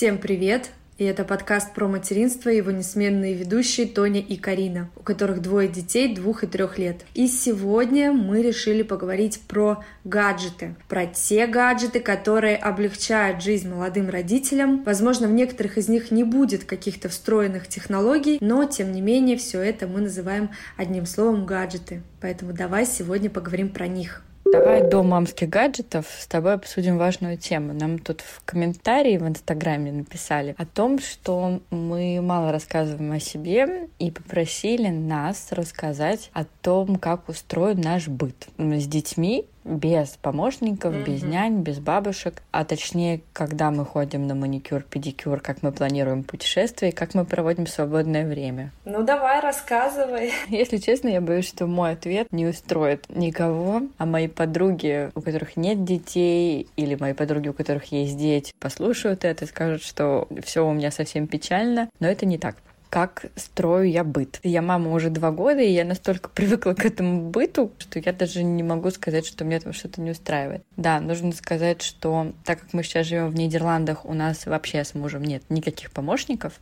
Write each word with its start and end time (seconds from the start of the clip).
Всем 0.00 0.16
привет! 0.16 0.70
И 0.96 1.04
это 1.04 1.24
подкаст 1.24 1.74
про 1.74 1.86
материнство 1.86 2.48
и 2.48 2.56
его 2.56 2.70
несменные 2.70 3.34
ведущие 3.34 3.86
Тоня 3.86 4.22
и 4.22 4.38
Карина, 4.38 4.88
у 4.96 5.02
которых 5.02 5.42
двое 5.42 5.68
детей 5.68 6.14
двух 6.14 6.42
и 6.42 6.46
трех 6.46 6.78
лет. 6.78 7.04
И 7.12 7.26
сегодня 7.26 8.10
мы 8.10 8.40
решили 8.40 8.80
поговорить 8.80 9.42
про 9.46 9.84
гаджеты, 10.04 10.74
про 10.88 11.04
те 11.04 11.46
гаджеты, 11.46 12.00
которые 12.00 12.56
облегчают 12.56 13.42
жизнь 13.42 13.68
молодым 13.68 14.08
родителям. 14.08 14.84
Возможно, 14.84 15.28
в 15.28 15.32
некоторых 15.32 15.76
из 15.76 15.90
них 15.90 16.10
не 16.10 16.24
будет 16.24 16.64
каких-то 16.64 17.10
встроенных 17.10 17.68
технологий, 17.68 18.38
но 18.40 18.64
тем 18.64 18.92
не 18.92 19.02
менее 19.02 19.36
все 19.36 19.60
это 19.60 19.86
мы 19.86 20.00
называем 20.00 20.48
одним 20.78 21.04
словом 21.04 21.44
гаджеты. 21.44 22.00
Поэтому 22.22 22.54
давай 22.54 22.86
сегодня 22.86 23.28
поговорим 23.28 23.68
про 23.68 23.86
них. 23.86 24.22
Давай 24.52 24.82
до 24.82 25.04
мамских 25.04 25.48
гаджетов 25.48 26.06
с 26.18 26.26
тобой 26.26 26.54
обсудим 26.54 26.98
важную 26.98 27.38
тему. 27.38 27.72
Нам 27.72 28.00
тут 28.00 28.20
в 28.20 28.42
комментарии 28.44 29.16
в 29.16 29.28
Инстаграме 29.28 29.92
написали 29.92 30.56
о 30.58 30.66
том, 30.66 30.98
что 30.98 31.60
мы 31.70 32.20
мало 32.20 32.50
рассказываем 32.50 33.12
о 33.12 33.20
себе 33.20 33.88
и 34.00 34.10
попросили 34.10 34.88
нас 34.88 35.52
рассказать 35.52 36.30
о 36.32 36.44
том, 36.62 36.96
как 36.96 37.28
устроен 37.28 37.80
наш 37.80 38.08
быт 38.08 38.48
с 38.58 38.86
детьми 38.86 39.46
без 39.64 40.10
помощников, 40.20 40.94
mm-hmm. 40.94 41.04
без 41.04 41.22
нянь, 41.22 41.62
без 41.62 41.78
бабушек, 41.78 42.42
а 42.50 42.64
точнее, 42.64 43.20
когда 43.32 43.70
мы 43.70 43.84
ходим 43.84 44.26
на 44.26 44.34
маникюр, 44.34 44.82
педикюр, 44.82 45.40
как 45.40 45.62
мы 45.62 45.72
планируем 45.72 46.24
путешествия, 46.24 46.92
как 46.92 47.14
мы 47.14 47.24
проводим 47.24 47.66
свободное 47.66 48.26
время. 48.26 48.72
Ну 48.84 49.02
давай, 49.02 49.40
рассказывай. 49.40 50.32
Если 50.48 50.78
честно, 50.78 51.08
я 51.08 51.20
боюсь, 51.20 51.48
что 51.48 51.66
мой 51.66 51.92
ответ 51.92 52.28
не 52.30 52.46
устроит 52.46 53.04
никого, 53.08 53.82
а 53.98 54.06
мои 54.06 54.28
подруги, 54.28 55.10
у 55.14 55.20
которых 55.20 55.56
нет 55.56 55.84
детей, 55.84 56.68
или 56.76 56.94
мои 56.94 57.12
подруги, 57.12 57.48
у 57.48 57.52
которых 57.52 57.92
есть 57.92 58.16
дети, 58.16 58.52
послушают 58.58 59.24
это 59.24 59.44
и 59.44 59.48
скажут, 59.48 59.82
что 59.82 60.28
все 60.42 60.66
у 60.66 60.72
меня 60.72 60.90
совсем 60.90 61.26
печально, 61.26 61.88
но 62.00 62.08
это 62.08 62.26
не 62.26 62.38
так 62.38 62.56
как 62.90 63.26
строю 63.36 63.88
я 63.88 64.04
быт. 64.04 64.40
Я 64.42 64.60
мама 64.62 64.92
уже 64.92 65.08
два 65.10 65.30
года, 65.30 65.60
и 65.60 65.70
я 65.70 65.84
настолько 65.84 66.28
привыкла 66.34 66.74
к 66.74 66.84
этому 66.84 67.30
быту, 67.30 67.72
что 67.78 68.00
я 68.00 68.12
даже 68.12 68.42
не 68.42 68.62
могу 68.62 68.90
сказать, 68.90 69.24
что 69.24 69.44
мне 69.44 69.60
там 69.60 69.72
что-то 69.72 70.00
не 70.00 70.10
устраивает. 70.10 70.64
Да, 70.76 71.00
нужно 71.00 71.32
сказать, 71.32 71.80
что 71.82 72.32
так 72.44 72.60
как 72.60 72.72
мы 72.72 72.82
сейчас 72.82 73.06
живем 73.06 73.28
в 73.30 73.34
Нидерландах, 73.36 74.04
у 74.04 74.12
нас 74.12 74.44
вообще 74.44 74.84
с 74.84 74.94
мужем 74.94 75.22
нет 75.22 75.42
никаких 75.48 75.92
помощников. 75.92 76.54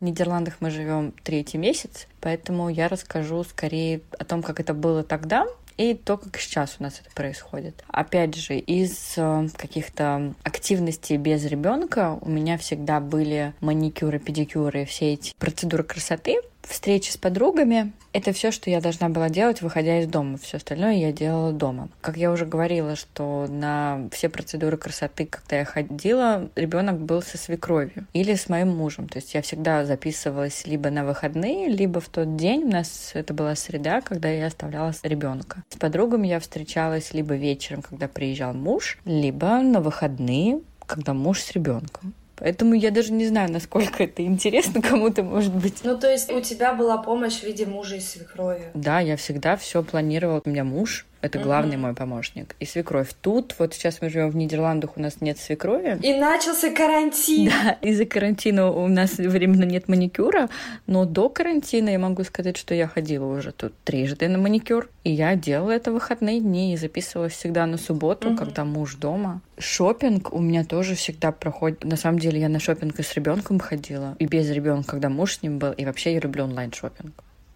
В 0.00 0.06
Нидерландах 0.06 0.56
мы 0.60 0.70
живем 0.70 1.14
третий 1.22 1.56
месяц, 1.58 2.08
поэтому 2.20 2.68
я 2.68 2.88
расскажу 2.88 3.42
скорее 3.44 4.00
о 4.18 4.24
том, 4.24 4.42
как 4.42 4.60
это 4.60 4.74
было 4.74 5.02
тогда, 5.02 5.46
и 5.76 5.94
то, 5.94 6.16
как 6.16 6.38
сейчас 6.38 6.76
у 6.78 6.82
нас 6.82 7.00
это 7.00 7.10
происходит. 7.14 7.84
Опять 7.88 8.34
же, 8.34 8.58
из 8.58 9.14
э, 9.16 9.48
каких-то 9.56 10.34
активностей 10.42 11.16
без 11.16 11.44
ребенка 11.44 12.18
у 12.20 12.28
меня 12.28 12.58
всегда 12.58 13.00
были 13.00 13.54
маникюры, 13.60 14.18
педикюры, 14.18 14.84
все 14.84 15.14
эти 15.14 15.34
процедуры 15.38 15.82
красоты, 15.82 16.40
встречи 16.68 17.10
с 17.10 17.16
подругами— 17.16 17.92
это 18.12 18.32
все, 18.32 18.50
что 18.50 18.70
я 18.70 18.80
должна 18.80 19.08
была 19.08 19.28
делать, 19.28 19.62
выходя 19.62 20.00
из 20.00 20.06
дома. 20.06 20.38
Все 20.38 20.56
остальное 20.56 20.94
я 20.94 21.12
делала 21.12 21.52
дома. 21.52 21.88
Как 22.00 22.16
я 22.16 22.30
уже 22.30 22.46
говорила, 22.46 22.96
что 22.96 23.46
на 23.48 24.08
все 24.12 24.28
процедуры 24.28 24.76
красоты, 24.76 25.26
когда 25.26 25.56
я 25.56 25.64
ходила, 25.64 26.48
ребенок 26.54 27.00
был 27.00 27.22
со 27.22 27.38
свекровью 27.38 28.06
или 28.12 28.34
с 28.34 28.48
моим 28.48 28.68
мужем. 28.68 29.08
То 29.08 29.18
есть 29.18 29.34
я 29.34 29.42
всегда 29.42 29.84
записывалась 29.84 30.66
либо 30.66 30.90
на 30.90 31.04
выходные, 31.04 31.68
либо 31.68 32.00
в 32.00 32.08
тот 32.08 32.36
день. 32.36 32.64
У 32.64 32.70
нас 32.70 33.12
это 33.14 33.34
была 33.34 33.54
среда, 33.54 34.00
когда 34.00 34.28
я 34.28 34.46
оставляла 34.46 34.92
ребенка. 35.02 35.62
С 35.70 35.76
подругами 35.76 36.28
я 36.28 36.40
встречалась 36.40 37.12
либо 37.12 37.34
вечером, 37.34 37.82
когда 37.82 38.08
приезжал 38.08 38.54
муж, 38.54 38.98
либо 39.04 39.60
на 39.60 39.80
выходные, 39.80 40.60
когда 40.86 41.14
муж 41.14 41.40
с 41.40 41.52
ребенком. 41.52 42.14
Поэтому 42.36 42.74
я 42.74 42.90
даже 42.90 43.12
не 43.12 43.26
знаю, 43.26 43.50
насколько 43.52 44.04
это 44.04 44.24
интересно 44.24 44.82
кому-то 44.82 45.22
может 45.22 45.54
быть. 45.54 45.80
Ну, 45.84 45.96
то 45.98 46.10
есть 46.10 46.30
у 46.30 46.40
тебя 46.40 46.74
была 46.74 46.98
помощь 46.98 47.40
в 47.40 47.44
виде 47.44 47.66
мужа 47.66 47.96
и 47.96 48.00
свекрови? 48.00 48.64
Да, 48.74 49.00
я 49.00 49.16
всегда 49.16 49.56
все 49.56 49.82
планировала. 49.82 50.42
У 50.44 50.48
меня 50.48 50.64
муж, 50.64 51.06
это 51.24 51.38
главный 51.38 51.78
мой 51.78 51.94
помощник. 51.94 52.54
И 52.60 52.66
свекровь. 52.66 53.08
Тут, 53.22 53.54
вот 53.58 53.72
сейчас 53.72 54.02
мы 54.02 54.10
живем 54.10 54.28
в 54.28 54.36
Нидерландах, 54.36 54.96
у 54.96 55.00
нас 55.00 55.22
нет 55.22 55.38
свекрови. 55.38 55.98
И 56.02 56.12
начался 56.12 56.70
карантин. 56.70 57.50
Да, 57.50 57.78
из-за 57.80 58.04
карантина 58.04 58.70
у 58.70 58.86
нас 58.88 59.16
временно 59.16 59.64
нет 59.64 59.88
маникюра, 59.88 60.50
но 60.86 61.06
до 61.06 61.30
карантина 61.30 61.88
я 61.88 61.98
могу 61.98 62.24
сказать, 62.24 62.58
что 62.58 62.74
я 62.74 62.86
ходила 62.86 63.24
уже 63.24 63.52
тут 63.52 63.72
трижды 63.84 64.28
на 64.28 64.36
маникюр. 64.36 64.90
И 65.02 65.10
я 65.10 65.34
делала 65.34 65.70
это 65.70 65.90
в 65.90 65.94
выходные 65.94 66.40
дни 66.40 66.74
и 66.74 66.76
записывалась 66.76 67.32
всегда 67.32 67.64
на 67.64 67.78
субботу, 67.78 68.28
угу. 68.28 68.36
когда 68.36 68.64
муж 68.64 68.96
дома. 68.96 69.40
Шопинг 69.58 70.30
у 70.30 70.40
меня 70.40 70.62
тоже 70.64 70.94
всегда 70.94 71.32
проходит. 71.32 71.84
На 71.84 71.96
самом 71.96 72.18
деле 72.18 72.38
я 72.38 72.50
на 72.50 72.60
шопинг 72.60 72.98
и 72.98 73.02
с 73.02 73.14
ребенком 73.14 73.60
ходила, 73.60 74.14
и 74.18 74.26
без 74.26 74.50
ребенка, 74.50 74.90
когда 74.90 75.08
муж 75.08 75.38
с 75.38 75.42
ним 75.42 75.58
был. 75.58 75.72
И 75.72 75.86
вообще 75.86 76.12
я 76.12 76.20
люблю 76.20 76.44
онлайн 76.44 76.70
шопинг. 76.72 77.14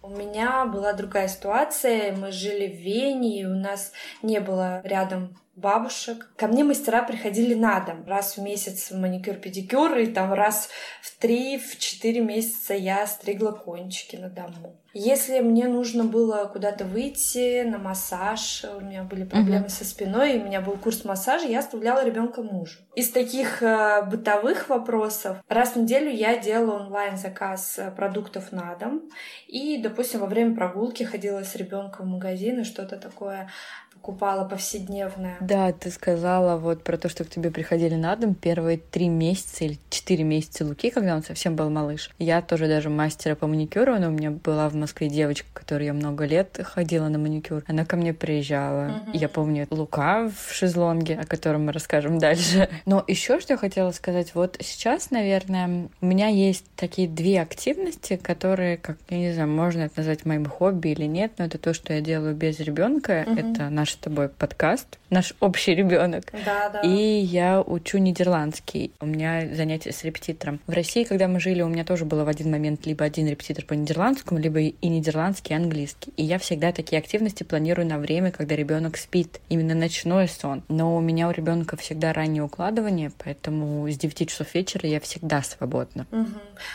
У 0.08 0.10
меня 0.10 0.64
была 0.64 0.94
другая 0.94 1.28
ситуация. 1.28 2.16
Мы 2.16 2.32
жили 2.32 2.66
в 2.66 2.80
Вене, 2.80 3.42
и 3.42 3.44
у 3.44 3.54
нас 3.54 3.92
не 4.22 4.40
было 4.40 4.80
рядом 4.82 5.36
бабушек. 5.58 6.30
Ко 6.36 6.46
мне 6.46 6.64
мастера 6.64 7.02
приходили 7.02 7.54
на 7.54 7.80
дом. 7.80 8.04
Раз 8.06 8.36
в 8.36 8.42
месяц 8.42 8.90
маникюр-педикюр, 8.90 9.96
и 9.98 10.06
там 10.06 10.32
раз 10.32 10.68
в 11.02 11.16
три, 11.18 11.58
в 11.58 11.78
четыре 11.78 12.20
месяца 12.20 12.74
я 12.74 13.06
стригла 13.06 13.52
кончики 13.52 14.16
на 14.16 14.28
дому. 14.28 14.76
Если 14.94 15.40
мне 15.40 15.68
нужно 15.68 16.04
было 16.04 16.50
куда-то 16.50 16.84
выйти 16.84 17.62
на 17.62 17.78
массаж, 17.78 18.64
у 18.76 18.80
меня 18.80 19.02
были 19.02 19.24
проблемы 19.24 19.66
uh-huh. 19.66 19.70
со 19.70 19.84
спиной, 19.84 20.32
и 20.32 20.40
у 20.40 20.44
меня 20.44 20.60
был 20.60 20.72
курс 20.72 21.04
массажа, 21.04 21.46
я 21.46 21.58
оставляла 21.58 22.04
ребенка 22.04 22.42
мужу. 22.42 22.78
Из 22.96 23.10
таких 23.10 23.62
э, 23.62 24.02
бытовых 24.10 24.70
вопросов 24.70 25.36
раз 25.48 25.74
в 25.74 25.76
неделю 25.76 26.10
я 26.10 26.38
делала 26.38 26.80
онлайн 26.80 27.18
заказ 27.18 27.78
э, 27.78 27.90
продуктов 27.90 28.50
на 28.50 28.74
дом, 28.76 29.02
и, 29.46 29.78
допустим, 29.80 30.20
во 30.20 30.26
время 30.26 30.56
прогулки 30.56 31.04
ходила 31.04 31.44
с 31.44 31.54
ребенком 31.54 32.06
в 32.06 32.08
магазин 32.08 32.60
и 32.60 32.64
что-то 32.64 32.96
такое 32.96 33.50
покупала 33.92 34.48
повседневное. 34.48 35.36
Да, 35.48 35.72
ты 35.72 35.90
сказала 35.90 36.58
вот 36.58 36.84
про 36.84 36.98
то, 36.98 37.08
что 37.08 37.24
к 37.24 37.30
тебе 37.30 37.50
приходили 37.50 37.94
на 37.94 38.14
дом 38.16 38.34
первые 38.34 38.76
три 38.76 39.08
месяца 39.08 39.64
или 39.64 39.78
четыре 39.88 40.22
месяца 40.22 40.66
Луки, 40.66 40.90
когда 40.90 41.16
он 41.16 41.22
совсем 41.22 41.56
был 41.56 41.70
малыш. 41.70 42.10
Я 42.18 42.42
тоже 42.42 42.68
даже 42.68 42.90
мастера 42.90 43.34
по 43.34 43.46
маникюру, 43.46 43.94
она 43.94 44.08
у 44.08 44.10
меня 44.10 44.30
была 44.30 44.68
в 44.68 44.74
Москве 44.74 45.08
девочка, 45.08 45.46
которой 45.54 45.86
я 45.86 45.94
много 45.94 46.26
лет 46.26 46.60
ходила 46.62 47.08
на 47.08 47.18
маникюр. 47.18 47.64
Она 47.66 47.86
ко 47.86 47.96
мне 47.96 48.12
приезжала. 48.12 49.02
Угу. 49.06 49.16
Я 49.16 49.30
помню 49.30 49.66
Лука 49.70 50.28
в 50.28 50.52
шезлонге, 50.52 51.18
о 51.18 51.24
котором 51.24 51.64
мы 51.64 51.72
расскажем 51.72 52.18
дальше. 52.18 52.68
Но 52.84 53.02
еще 53.06 53.40
что 53.40 53.54
я 53.54 53.56
хотела 53.56 53.92
сказать, 53.92 54.34
вот 54.34 54.58
сейчас, 54.60 55.10
наверное, 55.10 55.88
у 56.02 56.06
меня 56.06 56.28
есть 56.28 56.66
такие 56.76 57.08
две 57.08 57.40
активности, 57.40 58.20
которые, 58.22 58.76
как 58.76 58.98
я 59.08 59.16
не 59.16 59.32
знаю, 59.32 59.48
можно 59.48 59.80
это 59.82 59.94
назвать 59.96 60.26
моим 60.26 60.44
хобби 60.44 60.88
или 60.88 61.04
нет, 61.04 61.32
но 61.38 61.46
это 61.46 61.56
то, 61.56 61.72
что 61.72 61.94
я 61.94 62.02
делаю 62.02 62.34
без 62.34 62.60
ребенка. 62.60 63.24
Угу. 63.26 63.40
Это 63.40 63.70
наш 63.70 63.92
с 63.92 63.96
тобой 63.96 64.28
подкаст, 64.28 64.98
наш 65.08 65.32
общий 65.40 65.74
ребенок. 65.74 66.24
Да, 66.44 66.68
да. 66.68 66.80
И 66.80 67.20
я 67.20 67.60
учу 67.60 67.98
нидерландский. 67.98 68.92
У 69.00 69.06
меня 69.06 69.54
занятия 69.54 69.92
с 69.92 70.04
репетитором. 70.04 70.60
В 70.66 70.72
России, 70.72 71.04
когда 71.04 71.28
мы 71.28 71.40
жили, 71.40 71.62
у 71.62 71.68
меня 71.68 71.84
тоже 71.84 72.04
было 72.04 72.24
в 72.24 72.28
один 72.28 72.50
момент 72.50 72.86
либо 72.86 73.04
один 73.04 73.28
репетитор 73.28 73.64
по 73.64 73.74
нидерландскому, 73.74 74.40
либо 74.40 74.60
и 74.60 74.88
нидерландский, 74.88 75.54
и 75.54 75.58
английский. 75.58 76.12
И 76.16 76.24
я 76.24 76.38
всегда 76.38 76.72
такие 76.72 76.98
активности 76.98 77.42
планирую 77.42 77.86
на 77.86 77.98
время, 77.98 78.30
когда 78.30 78.56
ребенок 78.56 78.96
спит. 78.96 79.40
Именно 79.48 79.74
ночной 79.74 80.28
сон. 80.28 80.62
Но 80.68 80.96
у 80.96 81.00
меня 81.00 81.28
у 81.28 81.30
ребенка 81.30 81.76
всегда 81.76 82.12
раннее 82.12 82.42
укладывание, 82.42 83.12
поэтому 83.22 83.88
с 83.88 83.96
9 83.96 84.28
часов 84.28 84.54
вечера 84.54 84.88
я 84.88 85.00
всегда 85.00 85.42
свободна. 85.42 86.06
Угу. 86.10 86.28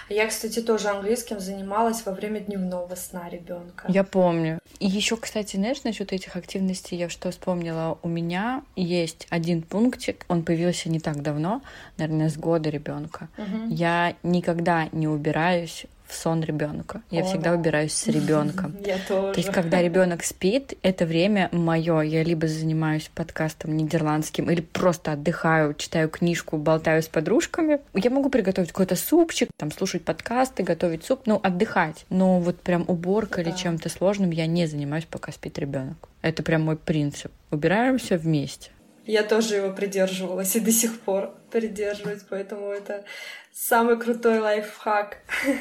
Я, 0.10 0.28
кстати, 0.28 0.62
тоже 0.62 0.90
английским 0.90 1.40
занималась 1.40 2.06
во 2.06 2.14
время 2.14 2.40
дневного 2.40 2.96
сна 2.96 3.30
ребенка. 3.30 3.86
Я 3.88 4.04
помню. 4.04 4.60
И 4.80 4.88
еще, 4.88 5.18
кстати, 5.18 5.56
знаешь, 5.56 5.84
насчет 5.84 6.14
этих 6.14 6.36
активностей 6.36 6.98
я 6.98 7.10
что 7.10 7.32
вспомнила. 7.32 7.98
У 8.02 8.08
меня 8.08 8.43
есть 8.76 9.28
один 9.30 9.62
пунктик, 9.62 10.26
он 10.28 10.44
появился 10.44 10.90
не 10.90 11.00
так 11.00 11.22
давно, 11.22 11.62
наверное, 11.98 12.30
с 12.30 12.38
года 12.38 12.70
ребенка. 12.70 13.30
Угу. 13.38 13.74
Я 13.74 14.16
никогда 14.24 14.90
не 14.92 15.08
убираюсь 15.08 15.86
в 16.14 16.16
сон 16.16 16.42
ребенка. 16.42 17.02
Я 17.10 17.22
О, 17.22 17.26
всегда 17.26 17.52
да. 17.52 17.58
убираюсь 17.58 17.94
с 17.94 18.08
ребенком. 18.08 18.76
Я 18.86 18.98
тоже. 19.08 19.34
То 19.34 19.40
есть, 19.40 19.52
когда 19.52 19.82
ребенок 19.82 20.24
спит, 20.24 20.76
это 20.84 21.06
время 21.06 21.50
мое. 21.52 22.02
Я 22.02 22.24
либо 22.24 22.48
занимаюсь 22.48 23.10
подкастом 23.14 23.76
нидерландским, 23.76 24.50
или 24.50 24.62
просто 24.62 25.14
отдыхаю, 25.14 25.74
читаю 25.74 26.10
книжку, 26.10 26.58
болтаю 26.58 27.02
с 27.02 27.08
подружками. 27.08 27.80
Я 27.94 28.10
могу 28.12 28.30
приготовить 28.30 28.70
какой-то 28.70 28.96
супчик, 28.96 29.50
там 29.58 29.72
слушать 29.72 30.06
подкасты, 30.06 30.64
готовить 30.64 31.04
суп, 31.04 31.22
ну, 31.26 31.40
отдыхать. 31.42 32.06
Но 32.10 32.40
вот 32.40 32.62
прям 32.62 32.86
уборка 32.88 33.44
да. 33.44 33.50
или 33.50 33.58
чем-то 33.58 33.90
сложным 33.90 34.30
я 34.30 34.46
не 34.46 34.68
занимаюсь, 34.68 35.06
пока 35.06 35.32
спит 35.32 35.58
ребенок. 35.58 36.10
Это 36.22 36.44
прям 36.44 36.62
мой 36.62 36.78
принцип. 36.78 37.32
Убираем 37.52 37.98
все 37.98 38.18
вместе. 38.18 38.70
Я 39.06 39.24
тоже 39.24 39.56
его 39.56 39.72
придерживалась 39.72 40.56
и 40.56 40.60
до 40.62 40.72
сих 40.72 41.00
пор. 41.02 41.34
Придерживать, 41.54 42.26
поэтому 42.30 42.70
это 42.72 43.06
самый 43.54 44.00
крутой 44.00 44.40
лайфхак 44.40 45.20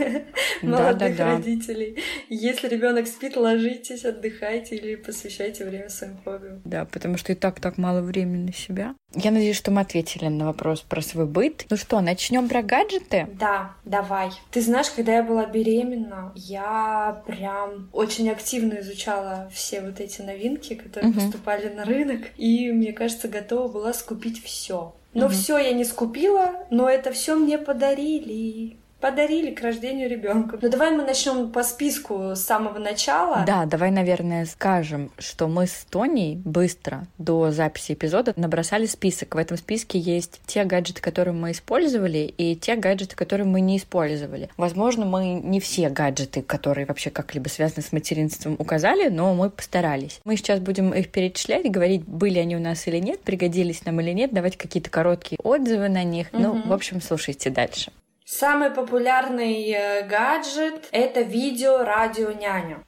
молодых 0.62 1.18
родителей. 1.18 1.98
Если 2.30 2.66
ребенок 2.66 3.06
спит, 3.06 3.36
ложитесь, 3.36 4.06
отдыхайте 4.06 4.76
или 4.76 4.94
посвящайте 4.94 5.66
время 5.66 5.90
своим 5.90 6.16
хобби. 6.24 6.60
Да, 6.64 6.86
потому 6.86 7.18
что 7.18 7.32
и 7.32 7.34
так 7.34 7.60
так 7.60 7.76
мало 7.76 8.00
времени 8.00 8.46
на 8.46 8.52
себя. 8.54 8.94
Я 9.14 9.30
надеюсь, 9.30 9.58
что 9.58 9.70
мы 9.70 9.82
ответили 9.82 10.28
на 10.28 10.46
вопрос 10.46 10.80
про 10.80 11.02
свой 11.02 11.26
быт. 11.26 11.66
Ну 11.68 11.76
что, 11.76 12.00
начнем 12.00 12.48
про 12.48 12.62
гаджеты? 12.62 13.28
Да, 13.38 13.74
давай. 13.84 14.30
Ты 14.50 14.62
знаешь, 14.62 14.88
когда 14.88 15.16
я 15.16 15.22
была 15.22 15.44
беременна, 15.44 16.32
я 16.34 17.22
прям 17.26 17.90
очень 17.92 18.30
активно 18.30 18.80
изучала 18.80 19.50
все 19.52 19.82
вот 19.82 20.00
эти 20.00 20.22
новинки, 20.22 20.74
которые 20.74 21.10
угу. 21.10 21.20
поступали 21.20 21.68
на 21.68 21.84
рынок, 21.84 22.22
и 22.38 22.72
мне 22.72 22.94
кажется, 22.94 23.28
готова 23.28 23.68
была 23.68 23.92
скупить 23.92 24.42
все. 24.42 24.94
Но 25.14 25.26
угу. 25.26 25.34
все 25.34 25.58
я 25.58 25.72
не 25.72 25.84
скупила, 25.84 26.66
но 26.70 26.88
это 26.88 27.12
все 27.12 27.34
мне 27.34 27.58
подарили 27.58 28.81
подарили 29.02 29.52
к 29.52 29.60
рождению 29.60 30.08
ребенка. 30.08 30.56
Ну 30.62 30.70
давай 30.70 30.92
мы 30.92 31.04
начнем 31.04 31.50
по 31.50 31.64
списку 31.64 32.36
с 32.36 32.40
самого 32.40 32.78
начала. 32.78 33.42
Да, 33.44 33.66
давай, 33.66 33.90
наверное, 33.90 34.46
скажем, 34.46 35.10
что 35.18 35.48
мы 35.48 35.66
с 35.66 35.84
Тоней 35.90 36.36
быстро 36.36 37.06
до 37.18 37.50
записи 37.50 37.92
эпизода 37.94 38.32
набросали 38.36 38.86
список. 38.86 39.34
В 39.34 39.38
этом 39.38 39.56
списке 39.56 39.98
есть 39.98 40.40
те 40.46 40.64
гаджеты, 40.64 41.02
которые 41.02 41.34
мы 41.34 41.50
использовали, 41.50 42.32
и 42.38 42.54
те 42.54 42.76
гаджеты, 42.76 43.16
которые 43.16 43.46
мы 43.46 43.60
не 43.60 43.78
использовали. 43.78 44.48
Возможно, 44.56 45.04
мы 45.04 45.34
не 45.34 45.58
все 45.58 45.88
гаджеты, 45.88 46.40
которые 46.40 46.86
вообще 46.86 47.10
как-либо 47.10 47.48
связаны 47.48 47.82
с 47.82 47.90
материнством, 47.90 48.54
указали, 48.56 49.08
но 49.08 49.34
мы 49.34 49.50
постарались. 49.50 50.20
Мы 50.24 50.36
сейчас 50.36 50.60
будем 50.60 50.94
их 50.94 51.10
перечислять, 51.10 51.68
говорить, 51.68 52.04
были 52.04 52.38
они 52.38 52.54
у 52.54 52.60
нас 52.60 52.86
или 52.86 52.98
нет, 52.98 53.20
пригодились 53.22 53.84
нам 53.84 54.00
или 54.00 54.12
нет, 54.12 54.32
давать 54.32 54.56
какие-то 54.56 54.90
короткие 54.90 55.38
отзывы 55.42 55.88
на 55.88 56.04
них. 56.04 56.28
Угу. 56.32 56.40
Ну, 56.40 56.62
в 56.66 56.72
общем, 56.72 57.00
слушайте 57.00 57.50
дальше. 57.50 57.90
Самый 58.38 58.70
популярный 58.70 59.70
э, 59.70 60.06
гаджет— 60.06 60.88
это 60.90 61.20
видео-радио-няня. 61.20 62.82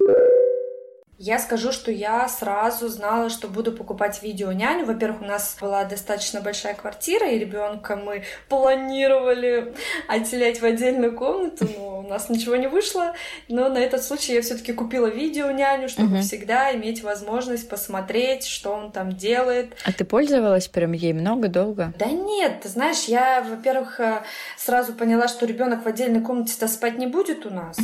Я 1.19 1.39
скажу, 1.39 1.71
что 1.71 1.93
я 1.93 2.29
сразу 2.29 2.89
знала, 2.89 3.31
что 3.31 3.47
буду 3.47 3.71
покупать 3.71 4.23
видео 4.23 4.51
няню. 4.51 4.85
Во-первых, 4.85 5.23
у 5.23 5.25
нас 5.25 5.57
была 5.61 5.85
достаточно 5.85 6.41
большая 6.41 6.75
квартира, 6.75 7.31
и 7.31 7.39
ребенка 7.39 7.95
мы 7.95 8.25
планировали 8.49 9.75
отселять 10.09 10.61
в 10.61 10.65
отдельную 10.65 11.15
комнату, 11.15 11.69
но 11.79 12.01
у 12.01 12.03
нас 12.03 12.29
ничего 12.31 12.57
не 12.57 12.67
вышло. 12.67 13.15
Но 13.49 13.69
на 13.69 13.79
этот 13.79 14.03
случай 14.03 14.35
я 14.35 14.43
все-таки 14.43 14.73
купила 14.73 15.07
видео 15.07 15.53
няню, 15.53 15.89
чтобы 15.89 16.17
угу. 16.17 16.23
всегда 16.23 16.75
иметь 16.75 17.05
возможность 17.05 17.69
посмотреть, 17.69 18.45
что 18.45 18.73
он 18.73 18.91
там 18.91 19.13
делает. 19.13 19.73
А 19.85 19.93
ты 19.93 20.05
пользовалась 20.05 20.67
прям 20.67 20.93
ей 20.93 21.13
много, 21.13 21.47
долго? 21.49 21.93
Да 21.97 22.07
нет, 22.07 22.63
ты 22.63 22.69
знаешь, 22.69 23.05
я, 23.05 23.41
во-первых, 23.41 24.01
э, 24.01 24.23
сразу 24.57 24.93
поняла, 24.95 25.29
что 25.29 25.47
ребенок 25.47 25.85
в 25.85 25.87
отдельной 25.87 26.23
комнате-то 26.23 26.67
спать 26.67 26.99
не 26.99 27.07
будет 27.07 27.47
у 27.47 27.51
нас. 27.51 27.77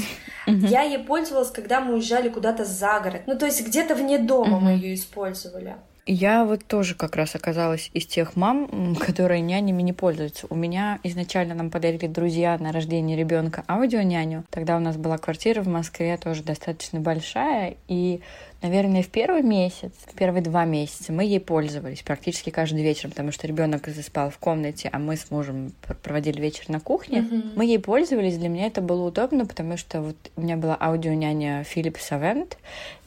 Я 0.46 0.82
ей 0.82 0.98
пользовалась, 0.98 1.50
когда 1.50 1.80
мы 1.80 1.94
уезжали 1.94 2.28
куда-то 2.28 2.64
за 2.64 2.98
город. 3.00 3.22
Ну, 3.30 3.38
то 3.38 3.46
есть 3.46 3.64
где-то 3.64 3.94
вне 3.94 4.18
дома 4.18 4.58
мы 4.58 4.72
ее 4.72 4.94
использовали. 4.94 5.76
Я 6.04 6.44
вот 6.44 6.64
тоже 6.64 6.96
как 6.96 7.14
раз 7.14 7.36
оказалась 7.36 7.88
из 7.94 8.04
тех 8.04 8.34
мам, 8.34 8.96
которые 8.96 9.40
нянями 9.40 9.82
не 9.82 9.92
пользуются. 9.92 10.48
У 10.50 10.56
меня 10.56 10.98
изначально 11.04 11.54
нам 11.54 11.70
подарили 11.70 12.08
друзья 12.08 12.58
на 12.58 12.72
рождение 12.72 13.16
ребенка 13.16 13.62
аудионяню. 13.68 14.42
Тогда 14.50 14.76
у 14.76 14.80
нас 14.80 14.96
была 14.96 15.16
квартира 15.16 15.62
в 15.62 15.68
Москве 15.68 16.16
тоже 16.16 16.42
достаточно 16.42 16.98
большая, 16.98 17.76
и 17.86 18.20
Наверное, 18.62 19.02
в 19.02 19.08
первый 19.08 19.42
месяц, 19.42 19.92
в 20.06 20.14
первые 20.14 20.42
два 20.42 20.66
месяца 20.66 21.12
мы 21.12 21.24
ей 21.24 21.40
пользовались 21.40 22.02
практически 22.02 22.50
каждый 22.50 22.82
вечер, 22.82 23.08
потому 23.08 23.32
что 23.32 23.46
ребенок 23.46 23.88
заспал 23.88 24.28
в 24.28 24.36
комнате, 24.36 24.90
а 24.92 24.98
мы 24.98 25.16
с 25.16 25.30
мужем 25.30 25.72
проводили 26.02 26.40
вечер 26.40 26.64
на 26.68 26.78
кухне. 26.78 27.20
Mm-hmm. 27.20 27.52
Мы 27.56 27.64
ей 27.64 27.78
пользовались, 27.78 28.36
для 28.36 28.50
меня 28.50 28.66
это 28.66 28.82
было 28.82 29.08
удобно, 29.08 29.46
потому 29.46 29.78
что 29.78 30.02
вот 30.02 30.16
у 30.36 30.42
меня 30.42 30.58
была 30.58 30.74
аудионяня 30.74 31.62
Philips 31.62 32.10
Avent, 32.10 32.56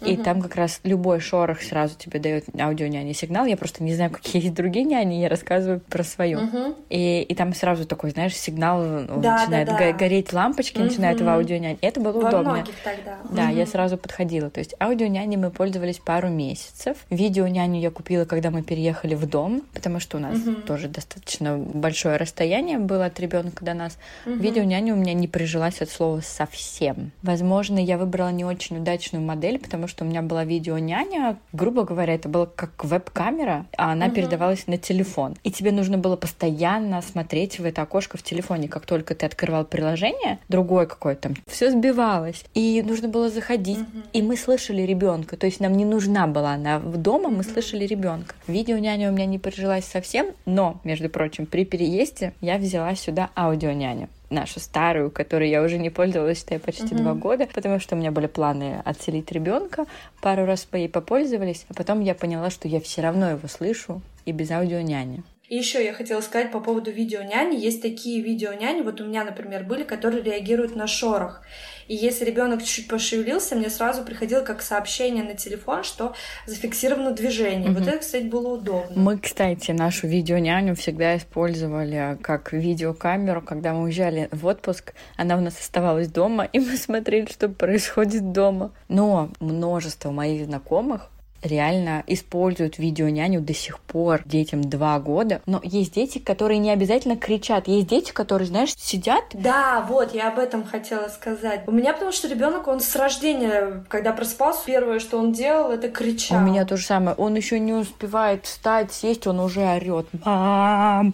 mm-hmm. 0.01 0.11
и 0.11 0.17
там 0.17 0.41
как 0.41 0.55
раз 0.55 0.79
любой 0.83 1.19
шорох 1.19 1.61
сразу 1.61 1.95
тебе 1.99 2.19
дает 2.19 2.45
аудионяня 2.59 3.13
сигнал. 3.13 3.45
Я 3.45 3.55
просто 3.55 3.83
не 3.83 3.93
знаю, 3.93 4.09
какие 4.09 4.41
есть 4.41 4.55
другие 4.55 4.85
няни, 4.85 5.15
я 5.15 5.29
рассказываю 5.29 5.81
про 5.81 6.03
свою. 6.03 6.39
Mm-hmm. 6.39 6.75
И, 6.89 7.21
и 7.21 7.35
там 7.35 7.53
сразу 7.53 7.85
такой, 7.85 8.09
знаешь, 8.09 8.35
сигнал 8.35 8.81
да, 8.81 9.37
начинает 9.37 9.67
да, 9.67 9.77
да. 9.77 9.91
гореть 9.93 10.33
лампочки, 10.33 10.77
mm-hmm. 10.79 10.83
начинает 10.83 11.21
в 11.21 11.29
аудионяне. 11.29 11.77
Это 11.81 11.99
было 11.99 12.19
Во 12.19 12.27
удобно. 12.27 12.65
тогда. 12.83 13.17
Да, 13.29 13.51
mm-hmm. 13.51 13.55
я 13.55 13.65
сразу 13.67 13.97
подходила. 13.97 14.49
То 14.49 14.59
есть 14.59 14.73
аудионяни 14.79 15.42
мы 15.43 15.51
пользовались 15.51 15.99
пару 15.99 16.29
месяцев. 16.29 16.97
Видео 17.09 17.47
няню 17.47 17.79
я 17.79 17.91
купила, 17.91 18.25
когда 18.25 18.49
мы 18.49 18.63
переехали 18.63 19.13
в 19.13 19.25
дом, 19.27 19.63
потому 19.73 19.99
что 19.99 20.17
у 20.17 20.19
нас 20.19 20.39
угу. 20.39 20.61
тоже 20.61 20.87
достаточно 20.87 21.57
большое 21.57 22.17
расстояние 22.17 22.77
было 22.77 23.05
от 23.05 23.19
ребенка 23.19 23.65
до 23.65 23.73
нас. 23.73 23.97
Угу. 24.25 24.35
Видео 24.35 24.63
няню 24.63 24.93
у 24.93 24.97
меня 24.97 25.13
не 25.13 25.27
прижилась 25.27 25.81
от 25.81 25.89
слова 25.89 26.21
совсем. 26.21 27.11
Возможно, 27.21 27.77
я 27.77 27.97
выбрала 27.97 28.29
не 28.29 28.45
очень 28.45 28.77
удачную 28.77 29.23
модель, 29.23 29.59
потому 29.59 29.87
что 29.87 30.05
у 30.05 30.07
меня 30.07 30.21
была 30.21 30.45
видео 30.45 30.77
няня, 30.77 31.37
грубо 31.51 31.83
говоря, 31.83 32.15
это 32.15 32.29
было 32.29 32.45
как 32.45 32.83
веб-камера, 32.83 33.65
а 33.77 33.91
она 33.91 34.05
угу. 34.05 34.15
передавалась 34.15 34.67
на 34.67 34.77
телефон. 34.77 35.35
И 35.43 35.51
тебе 35.51 35.71
нужно 35.71 35.97
было 35.97 36.15
постоянно 36.15 37.01
смотреть 37.01 37.59
в 37.59 37.65
это 37.65 37.81
окошко 37.81 38.17
в 38.17 38.23
телефоне. 38.23 38.69
Как 38.69 38.85
только 38.85 39.13
ты 39.13 39.25
открывал 39.25 39.65
приложение, 39.65 40.39
другое 40.47 40.85
какое-то, 40.85 41.23
там 41.23 41.35
все 41.47 41.69
сбивалось. 41.71 42.45
И 42.53 42.81
нужно 42.85 43.07
было 43.07 43.29
заходить. 43.29 43.79
Угу. 43.79 44.01
И 44.13 44.21
мы 44.21 44.37
слышали 44.37 44.83
ребенка. 44.83 45.32
То 45.37 45.45
есть 45.45 45.59
нам 45.59 45.73
не 45.73 45.85
нужна 45.85 46.27
была 46.27 46.53
она 46.53 46.79
в 46.79 46.97
дома, 46.97 47.29
мы 47.29 47.43
слышали 47.43 47.85
ребенка. 47.85 48.35
Видео 48.47 48.77
няня 48.77 49.09
у 49.09 49.13
меня 49.13 49.25
не 49.25 49.39
прижилась 49.39 49.85
совсем, 49.85 50.27
но, 50.45 50.79
между 50.83 51.09
прочим, 51.09 51.45
при 51.45 51.65
переезде 51.65 52.33
я 52.41 52.57
взяла 52.57 52.95
сюда 52.95 53.29
аудио 53.35 53.71
няню 53.71 54.09
нашу 54.33 54.59
старую, 54.59 55.11
которой 55.11 55.49
я 55.49 55.61
уже 55.61 55.77
не 55.77 55.89
пользовалась, 55.89 56.39
считай, 56.39 56.59
почти 56.59 56.95
uh-huh. 56.95 56.97
два 56.97 57.13
года, 57.13 57.47
потому 57.53 57.79
что 57.79 57.95
у 57.95 57.99
меня 57.99 58.11
были 58.11 58.27
планы 58.27 58.81
отселить 58.83 59.31
ребенка. 59.31 59.85
Пару 60.21 60.45
раз 60.45 60.65
по 60.65 60.75
ей 60.75 60.89
попользовались, 60.89 61.65
а 61.69 61.73
потом 61.73 62.01
я 62.01 62.15
поняла, 62.15 62.49
что 62.49 62.67
я 62.67 62.81
все 62.81 63.01
равно 63.01 63.29
его 63.29 63.47
слышу 63.47 64.01
и 64.25 64.31
без 64.31 64.51
аудио 64.51 64.81
няни. 64.81 65.23
И 65.53 65.55
еще 65.55 65.85
я 65.85 65.93
хотела 65.93 66.19
сказать 66.21 66.51
по 66.51 66.59
поводу 66.59 66.89
видео 66.89 67.21
няни. 67.21 67.55
Есть 67.55 67.83
такие 67.83 68.23
видео 68.23 68.53
няни, 68.53 68.81
вот 68.81 68.99
у 68.99 69.05
меня, 69.05 69.23
например, 69.23 69.63
были, 69.63 69.83
которые 69.83 70.23
реагируют 70.23 70.75
на 70.75 70.87
шорох. 70.87 71.43
И 71.87 71.93
если 71.93 72.25
ребенок 72.25 72.63
чуть-чуть 72.63 72.87
пошевелился, 72.87 73.55
мне 73.55 73.69
сразу 73.69 74.03
приходило 74.03 74.41
как 74.41 74.63
сообщение 74.63 75.23
на 75.23 75.35
телефон, 75.35 75.83
что 75.83 76.15
зафиксировано 76.47 77.11
движение. 77.11 77.69
Угу. 77.69 77.79
Вот 77.79 77.87
это, 77.87 77.99
кстати, 77.99 78.23
было 78.23 78.55
удобно. 78.55 78.93
Мы, 78.95 79.19
кстати, 79.19 79.69
нашу 79.69 80.07
видеоняню 80.07 80.75
всегда 80.75 81.15
использовали 81.17 82.17
как 82.23 82.51
видеокамеру, 82.51 83.43
когда 83.43 83.73
мы 83.73 83.83
уезжали 83.83 84.29
в 84.31 84.47
отпуск. 84.47 84.95
Она 85.17 85.37
у 85.37 85.41
нас 85.41 85.59
оставалась 85.59 86.07
дома, 86.07 86.45
и 86.51 86.59
мы 86.59 86.77
смотрели, 86.77 87.27
что 87.31 87.47
происходит 87.47 88.31
дома. 88.31 88.71
Но 88.87 89.29
множество 89.39 90.09
моих 90.09 90.45
знакомых 90.45 91.11
реально 91.43 92.03
используют 92.07 92.77
видеоняню 92.77 93.41
до 93.41 93.53
сих 93.53 93.79
пор 93.79 94.21
детям 94.25 94.61
два 94.61 94.99
года. 94.99 95.41
Но 95.45 95.59
есть 95.63 95.93
дети, 95.93 96.17
которые 96.19 96.57
не 96.57 96.71
обязательно 96.71 97.17
кричат. 97.17 97.67
Есть 97.67 97.87
дети, 97.87 98.11
которые, 98.11 98.47
знаешь, 98.47 98.73
сидят. 98.77 99.23
Да, 99.33 99.85
вот, 99.87 100.13
я 100.13 100.29
об 100.29 100.39
этом 100.39 100.63
хотела 100.63 101.07
сказать. 101.09 101.63
У 101.67 101.71
меня 101.71 101.93
потому 101.93 102.11
что 102.11 102.27
ребенок, 102.27 102.67
он 102.67 102.79
с 102.79 102.95
рождения, 102.95 103.83
когда 103.89 104.13
просыпался, 104.13 104.61
первое, 104.65 104.99
что 104.99 105.17
он 105.17 105.33
делал, 105.33 105.71
это 105.71 105.89
кричал. 105.89 106.37
У 106.37 106.41
меня 106.41 106.65
то 106.65 106.77
же 106.77 106.85
самое. 106.85 107.15
Он 107.17 107.35
еще 107.35 107.59
не 107.59 107.73
успевает 107.73 108.45
встать, 108.45 108.93
сесть, 108.93 109.27
он 109.27 109.39
уже 109.39 109.61
орет. 109.61 110.07
Мам! 110.23 111.13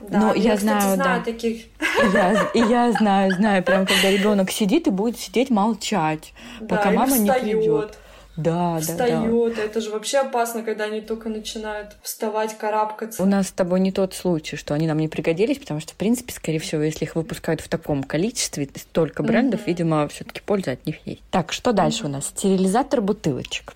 Да, 0.00 0.18
Но 0.18 0.34
я, 0.34 0.52
я 0.52 0.56
кстати, 0.56 0.80
знаю, 0.80 0.94
знаю 0.96 1.18
да. 1.20 1.24
таких. 1.32 1.64
Я, 2.14 2.50
и 2.54 2.58
я 2.58 2.92
знаю, 2.92 3.32
знаю, 3.32 3.62
прям 3.62 3.84
когда 3.84 4.10
ребенок 4.10 4.50
сидит 4.50 4.86
и 4.86 4.90
будет 4.90 5.18
сидеть 5.18 5.50
молчать, 5.50 6.32
да, 6.60 6.76
пока 6.76 6.90
мама 6.90 7.18
не 7.18 7.30
придет. 7.30 7.98
Да, 8.42 8.78
встает. 8.80 9.30
да, 9.30 9.54
да. 9.56 9.62
Это 9.62 9.80
же 9.80 9.90
вообще 9.90 10.18
опасно, 10.18 10.62
когда 10.62 10.84
они 10.84 11.00
только 11.00 11.28
начинают 11.28 11.96
вставать, 12.02 12.56
карабкаться. 12.56 13.22
У 13.22 13.26
нас 13.26 13.48
с 13.48 13.52
тобой 13.52 13.80
не 13.80 13.92
тот 13.92 14.14
случай, 14.14 14.56
что 14.56 14.74
они 14.74 14.86
нам 14.86 14.98
не 14.98 15.08
пригодились, 15.08 15.58
потому 15.58 15.80
что, 15.80 15.92
в 15.92 15.96
принципе, 15.96 16.32
скорее 16.32 16.58
всего, 16.58 16.82
если 16.82 17.04
их 17.04 17.16
выпускают 17.16 17.60
в 17.60 17.68
таком 17.68 18.02
количестве, 18.02 18.68
столько 18.76 19.22
брендов, 19.22 19.60
mm-hmm. 19.60 19.66
видимо, 19.66 20.08
все-таки 20.08 20.40
польза 20.44 20.72
от 20.72 20.86
них 20.86 20.96
есть. 21.06 21.22
Так, 21.30 21.52
что 21.52 21.72
дальше 21.72 22.04
mm-hmm. 22.04 22.06
у 22.06 22.10
нас? 22.10 22.26
Стерилизатор 22.26 23.00
бутылочек. 23.00 23.74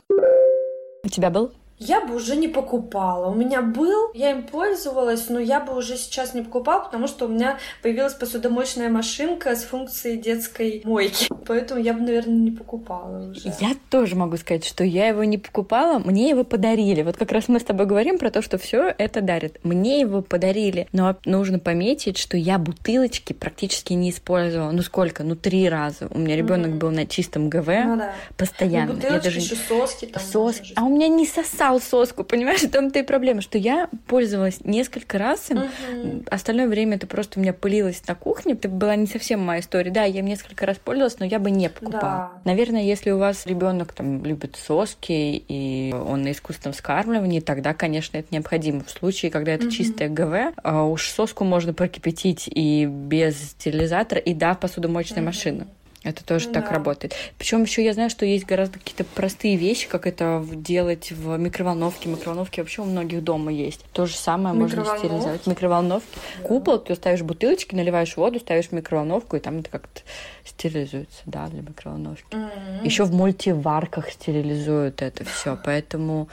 У 1.02 1.08
тебя 1.08 1.30
был? 1.30 1.52
Я 1.78 2.00
бы 2.00 2.14
уже 2.14 2.36
не 2.36 2.48
покупала. 2.48 3.30
У 3.30 3.34
меня 3.34 3.62
был, 3.62 4.10
я 4.14 4.30
им 4.30 4.44
пользовалась, 4.44 5.28
но 5.28 5.38
я 5.38 5.60
бы 5.60 5.76
уже 5.76 5.96
сейчас 5.96 6.34
не 6.34 6.42
покупала, 6.42 6.84
потому 6.84 7.06
что 7.08 7.26
у 7.26 7.28
меня 7.28 7.58
появилась 7.82 8.14
посудомоечная 8.14 8.88
машинка 8.88 9.54
с 9.56 9.64
функцией 9.64 10.18
детской 10.18 10.82
мойки. 10.84 11.28
Поэтому 11.46 11.80
я 11.80 11.92
бы, 11.92 12.00
наверное, 12.00 12.36
не 12.36 12.50
покупала 12.50 13.30
уже. 13.30 13.52
Я 13.60 13.72
тоже 13.90 14.14
могу 14.14 14.36
сказать, 14.36 14.64
что 14.64 14.84
я 14.84 15.08
его 15.08 15.24
не 15.24 15.38
покупала, 15.38 15.98
мне 15.98 16.28
его 16.28 16.44
подарили. 16.44 17.02
Вот 17.02 17.16
как 17.16 17.32
раз 17.32 17.48
мы 17.48 17.60
с 17.60 17.64
тобой 17.64 17.86
говорим 17.86 18.18
про 18.18 18.30
то, 18.30 18.40
что 18.40 18.56
все 18.56 18.94
это 18.96 19.20
дарят. 19.20 19.58
Мне 19.62 20.00
его 20.00 20.22
подарили, 20.22 20.88
но 20.92 21.16
нужно 21.24 21.58
пометить, 21.58 22.18
что 22.18 22.36
я 22.36 22.58
бутылочки 22.58 23.32
практически 23.32 23.92
не 23.92 24.10
использовала. 24.10 24.70
Ну 24.70 24.82
сколько? 24.82 25.24
Ну 25.24 25.34
три 25.34 25.68
раза. 25.68 26.08
У 26.10 26.18
меня 26.18 26.36
ребенок 26.36 26.72
mm-hmm. 26.72 26.78
был 26.78 26.90
на 26.90 27.06
чистом 27.06 27.48
ГВ 27.48 27.66
ну, 27.66 27.96
да. 27.96 28.12
постоянно. 28.36 28.92
Ну, 28.92 28.94
бутылочки, 28.94 29.16
я 29.16 29.20
даже... 29.20 29.38
еще 29.38 29.56
соски. 29.56 30.06
Там 30.06 30.22
соски. 30.22 30.72
А 30.76 30.84
у 30.84 30.88
меня 30.88 31.08
не 31.08 31.26
сосал 31.26 31.63
сосал 31.64 31.80
соску, 31.80 32.24
понимаешь? 32.24 32.62
В 32.62 32.70
том-то 32.70 32.98
и 32.98 33.02
проблема, 33.02 33.40
что 33.40 33.58
я 33.58 33.88
пользовалась 34.06 34.60
несколько 34.64 35.18
раз 35.18 35.50
им, 35.50 35.58
угу. 35.58 36.24
остальное 36.30 36.68
время 36.68 36.96
это 36.96 37.06
просто 37.06 37.38
у 37.38 37.42
меня 37.42 37.52
пылилось 37.52 38.02
на 38.06 38.14
кухне, 38.14 38.54
это 38.54 38.68
была 38.68 38.96
не 38.96 39.06
совсем 39.06 39.40
моя 39.40 39.60
история. 39.60 39.90
Да, 39.90 40.04
я 40.04 40.20
несколько 40.20 40.66
раз 40.66 40.76
пользовалась, 40.78 41.18
но 41.18 41.26
я 41.26 41.38
бы 41.38 41.50
не 41.50 41.68
покупала. 41.68 42.32
Да. 42.34 42.40
Наверное, 42.44 42.82
если 42.82 43.10
у 43.10 43.18
вас 43.18 43.46
ребенок 43.46 43.92
там 43.92 44.24
любит 44.24 44.56
соски 44.56 45.44
и 45.48 45.92
он 45.94 46.22
на 46.22 46.32
искусственном 46.32 46.74
скармливании, 46.74 47.40
тогда, 47.40 47.74
конечно, 47.74 48.16
это 48.16 48.28
необходимо. 48.30 48.84
В 48.84 48.90
случае, 48.90 49.30
когда 49.30 49.52
это 49.52 49.66
угу. 49.66 49.72
чистое 49.72 50.08
ГВ, 50.08 50.54
а 50.62 50.84
уж 50.84 51.08
соску 51.08 51.44
можно 51.44 51.72
прокипятить 51.72 52.48
и 52.48 52.86
без 52.86 53.50
стерилизатора, 53.50 54.20
и 54.20 54.34
да, 54.34 54.54
в 54.54 54.60
посудомоечной 54.60 55.22
угу. 55.22 55.26
машины. 55.26 55.66
Это 56.04 56.24
тоже 56.24 56.48
да. 56.48 56.60
так 56.60 56.70
работает. 56.70 57.14
Причем 57.38 57.62
еще 57.62 57.82
я 57.82 57.94
знаю, 57.94 58.10
что 58.10 58.26
есть 58.26 58.44
гораздо 58.44 58.78
какие-то 58.78 59.04
простые 59.04 59.56
вещи, 59.56 59.88
как 59.88 60.06
это 60.06 60.44
делать 60.52 61.10
в 61.10 61.36
микроволновке. 61.38 62.10
Микроволновки 62.10 62.60
вообще 62.60 62.82
у 62.82 62.84
многих 62.84 63.24
дома 63.24 63.50
есть. 63.50 63.80
То 63.92 64.04
же 64.04 64.14
самое 64.14 64.54
можно 64.54 64.84
стерилизовать. 64.84 65.46
Микроволновки. 65.46 66.18
Да. 66.42 66.48
Купол, 66.48 66.78
ты 66.78 66.94
ставишь 66.94 67.22
бутылочки, 67.22 67.74
наливаешь 67.74 68.16
воду, 68.16 68.38
ставишь 68.38 68.68
в 68.68 68.72
микроволновку, 68.72 69.36
и 69.36 69.40
там 69.40 69.60
это 69.60 69.70
как-то 69.70 70.02
стерилизуется, 70.44 71.22
да, 71.24 71.48
для 71.48 71.62
микроволновки. 71.62 72.36
Mm-hmm. 72.36 72.84
Еще 72.84 73.04
в 73.04 73.12
мультиварках 73.12 74.10
стерилизуют 74.10 75.00
это 75.00 75.24
все, 75.24 75.58
поэтому 75.64 76.28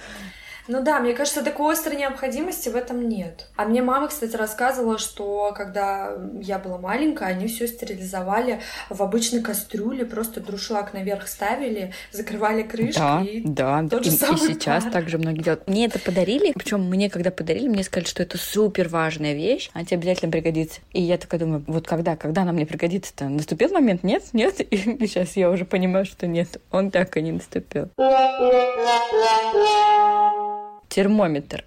ну 0.67 0.83
да, 0.83 0.99
мне 0.99 1.13
кажется, 1.13 1.43
такой 1.43 1.73
острой 1.73 1.97
необходимости 1.97 2.69
в 2.69 2.75
этом 2.75 3.07
нет. 3.07 3.47
А 3.55 3.65
мне 3.65 3.81
мама, 3.81 4.07
кстати, 4.07 4.35
рассказывала, 4.35 4.97
что 4.97 5.53
когда 5.55 6.13
я 6.41 6.59
была 6.59 6.77
маленькая, 6.77 7.29
они 7.29 7.47
все 7.47 7.67
стерилизовали 7.67 8.61
в 8.89 9.01
обычной 9.01 9.41
кастрюле, 9.41 10.05
просто 10.05 10.39
друшлаг 10.39 10.93
наверх 10.93 11.27
ставили, 11.27 11.93
закрывали 12.11 12.63
крышку. 12.63 12.99
Да, 12.99 13.21
и 13.21 13.41
да, 13.43 13.85
тот 13.89 14.05
и, 14.05 14.09
же 14.09 14.15
самый 14.15 14.35
и 14.35 14.53
сейчас 14.53 14.83
пар. 14.83 14.93
также 14.93 15.17
многие 15.17 15.43
делают. 15.43 15.67
Мне 15.67 15.85
это 15.85 15.99
подарили, 15.99 16.53
причем 16.53 16.83
мне 16.83 17.09
когда 17.09 17.31
подарили, 17.31 17.67
мне 17.67 17.83
сказали, 17.83 18.07
что 18.07 18.23
это 18.23 18.37
супер 18.37 18.87
важная 18.87 19.33
вещь, 19.33 19.69
она 19.73 19.85
тебе 19.85 19.97
обязательно 19.97 20.31
пригодится. 20.31 20.81
И 20.91 21.01
я 21.01 21.17
такая 21.17 21.39
думаю, 21.39 21.63
вот 21.67 21.87
когда, 21.87 22.15
когда 22.15 22.43
она 22.43 22.51
мне 22.51 22.65
пригодится-то? 22.65 23.25
Наступил 23.29 23.69
момент? 23.69 24.03
Нет, 24.03 24.23
нет. 24.33 24.59
И 24.71 24.77
сейчас 24.77 25.35
я 25.35 25.49
уже 25.49 25.65
понимаю, 25.65 26.05
что 26.05 26.27
нет, 26.27 26.61
он 26.71 26.91
так 26.91 27.17
и 27.17 27.21
не 27.21 27.31
наступил 27.31 27.89
термометр. 30.91 31.65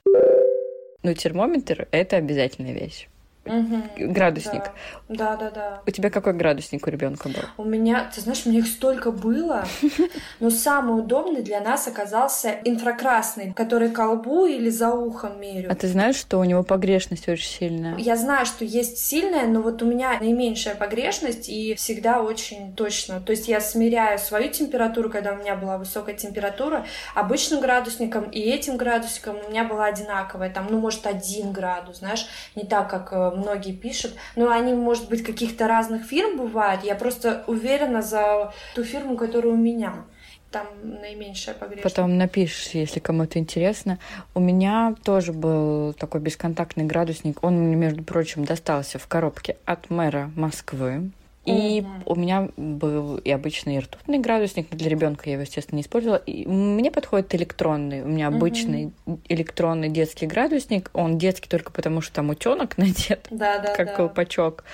Ну, 1.02 1.14
термометр— 1.14 1.88
это 1.90 2.16
обязательная 2.16 2.74
вещь. 2.74 3.08
Угу, 3.46 4.12
градусник. 4.12 4.62
Да. 5.08 5.36
да, 5.36 5.36
да, 5.36 5.50
да. 5.50 5.82
У 5.86 5.90
тебя 5.90 6.10
какой 6.10 6.32
градусник 6.32 6.86
у 6.86 6.90
ребенка 6.90 7.28
был? 7.28 7.42
У 7.58 7.64
меня, 7.64 8.10
ты 8.14 8.20
знаешь, 8.20 8.42
у 8.46 8.48
меня 8.48 8.60
их 8.60 8.66
столько 8.66 9.10
было, 9.10 9.64
но 10.40 10.50
самый 10.50 10.98
удобный 10.98 11.42
для 11.42 11.60
нас 11.60 11.86
оказался 11.86 12.56
инфракрасный, 12.64 13.52
который 13.52 13.90
колбу 13.90 14.46
или 14.46 14.70
за 14.70 14.92
ухом 14.92 15.40
меряют. 15.40 15.70
А 15.70 15.74
ты 15.74 15.88
знаешь, 15.88 16.16
что 16.16 16.38
у 16.38 16.44
него 16.44 16.62
погрешность 16.62 17.28
очень 17.28 17.48
сильная? 17.48 17.96
Я 17.98 18.16
знаю, 18.16 18.46
что 18.46 18.64
есть 18.64 18.98
сильная, 18.98 19.46
но 19.46 19.60
вот 19.60 19.82
у 19.82 19.86
меня 19.86 20.18
наименьшая 20.18 20.74
погрешность 20.74 21.48
и 21.48 21.74
всегда 21.74 22.22
очень 22.22 22.74
точно. 22.74 23.20
То 23.20 23.32
есть 23.32 23.48
я 23.48 23.60
смиряю 23.60 24.18
свою 24.18 24.50
температуру, 24.50 25.10
когда 25.10 25.32
у 25.32 25.36
меня 25.36 25.54
была 25.54 25.76
высокая 25.76 26.14
температура, 26.14 26.86
обычным 27.14 27.60
градусником 27.60 28.24
и 28.30 28.40
этим 28.40 28.76
градусником 28.76 29.36
у 29.44 29.50
меня 29.50 29.64
была 29.64 29.86
одинаковая, 29.86 30.50
там, 30.50 30.66
ну, 30.70 30.78
может, 30.78 31.06
один 31.06 31.52
градус, 31.52 31.98
знаешь, 31.98 32.26
не 32.54 32.64
так, 32.64 32.88
как 32.88 33.12
э, 33.12 33.33
многие 33.36 33.72
пишут. 33.72 34.14
Но 34.36 34.50
они, 34.50 34.72
может 34.72 35.08
быть, 35.08 35.22
каких-то 35.22 35.68
разных 35.68 36.04
фирм 36.04 36.36
бывают. 36.36 36.84
Я 36.84 36.94
просто 36.94 37.44
уверена 37.46 38.02
за 38.02 38.52
ту 38.74 38.84
фирму, 38.84 39.16
которая 39.16 39.52
у 39.52 39.56
меня 39.56 40.04
там 40.50 40.68
наименьшая 40.82 41.54
погрешность. 41.54 41.96
Потом 41.96 42.16
напишешь, 42.16 42.68
если 42.68 43.00
кому-то 43.00 43.40
интересно. 43.40 43.98
У 44.34 44.40
меня 44.40 44.94
тоже 45.02 45.32
был 45.32 45.94
такой 45.94 46.20
бесконтактный 46.20 46.84
градусник. 46.84 47.42
Он 47.42 47.54
мне, 47.54 47.74
между 47.74 48.04
прочим, 48.04 48.44
достался 48.44 49.00
в 49.00 49.06
коробке 49.08 49.56
от 49.64 49.90
мэра 49.90 50.30
Москвы. 50.36 51.10
И 51.46 51.84
у 52.06 52.14
меня 52.14 52.48
был 52.56 53.18
и 53.18 53.30
обычный 53.30 53.78
ртутный 53.78 54.18
градусник, 54.18 54.70
для 54.70 54.88
ребенка 54.88 55.24
я 55.26 55.32
его, 55.32 55.42
естественно, 55.42 55.76
не 55.76 55.82
использовала. 55.82 56.16
И 56.16 56.46
мне 56.46 56.90
подходит 56.90 57.34
электронный. 57.34 58.02
У 58.02 58.08
меня 58.08 58.28
обычный 58.28 58.92
угу. 59.04 59.20
электронный 59.28 59.88
детский 59.88 60.26
градусник. 60.26 60.90
Он 60.94 61.18
детский 61.18 61.48
только 61.48 61.70
потому, 61.72 62.00
что 62.00 62.14
там 62.14 62.30
утенок 62.30 62.78
надет, 62.78 63.26
да, 63.30 63.58
да, 63.58 63.74
как 63.74 63.88
да. 63.88 63.94
колпачок. 63.94 64.64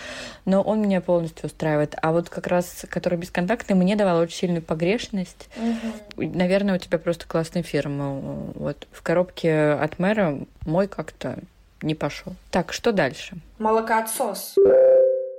Но 0.45 0.63
он 0.63 0.83
меня 0.83 1.01
полностью 1.01 1.47
устраивает. 1.47 1.97
А 2.01 2.13
вот 2.13 2.29
как 2.29 2.47
раз, 2.47 2.85
который 2.89 3.19
бесконтактный, 3.19 3.75
мне 3.75 3.97
давал 3.97 4.19
очень 4.19 4.37
сильную 4.37 4.63
погрешность. 4.63 5.49
Угу. 5.57 6.31
Наверное, 6.35 6.77
у 6.77 6.79
тебя 6.79 6.99
просто 6.99 7.27
классная 7.27 7.63
фирма. 7.63 8.15
Вот 8.55 8.87
в 8.93 9.03
коробке 9.03 9.73
от 9.73 9.99
мэра 9.99 10.39
мой 10.67 10.87
как-то 10.87 11.39
не 11.83 11.95
пошел. 11.95 12.35
Так, 12.51 12.73
что 12.73 12.93
дальше? 12.93 13.37
Молокоотсос. 13.59 14.55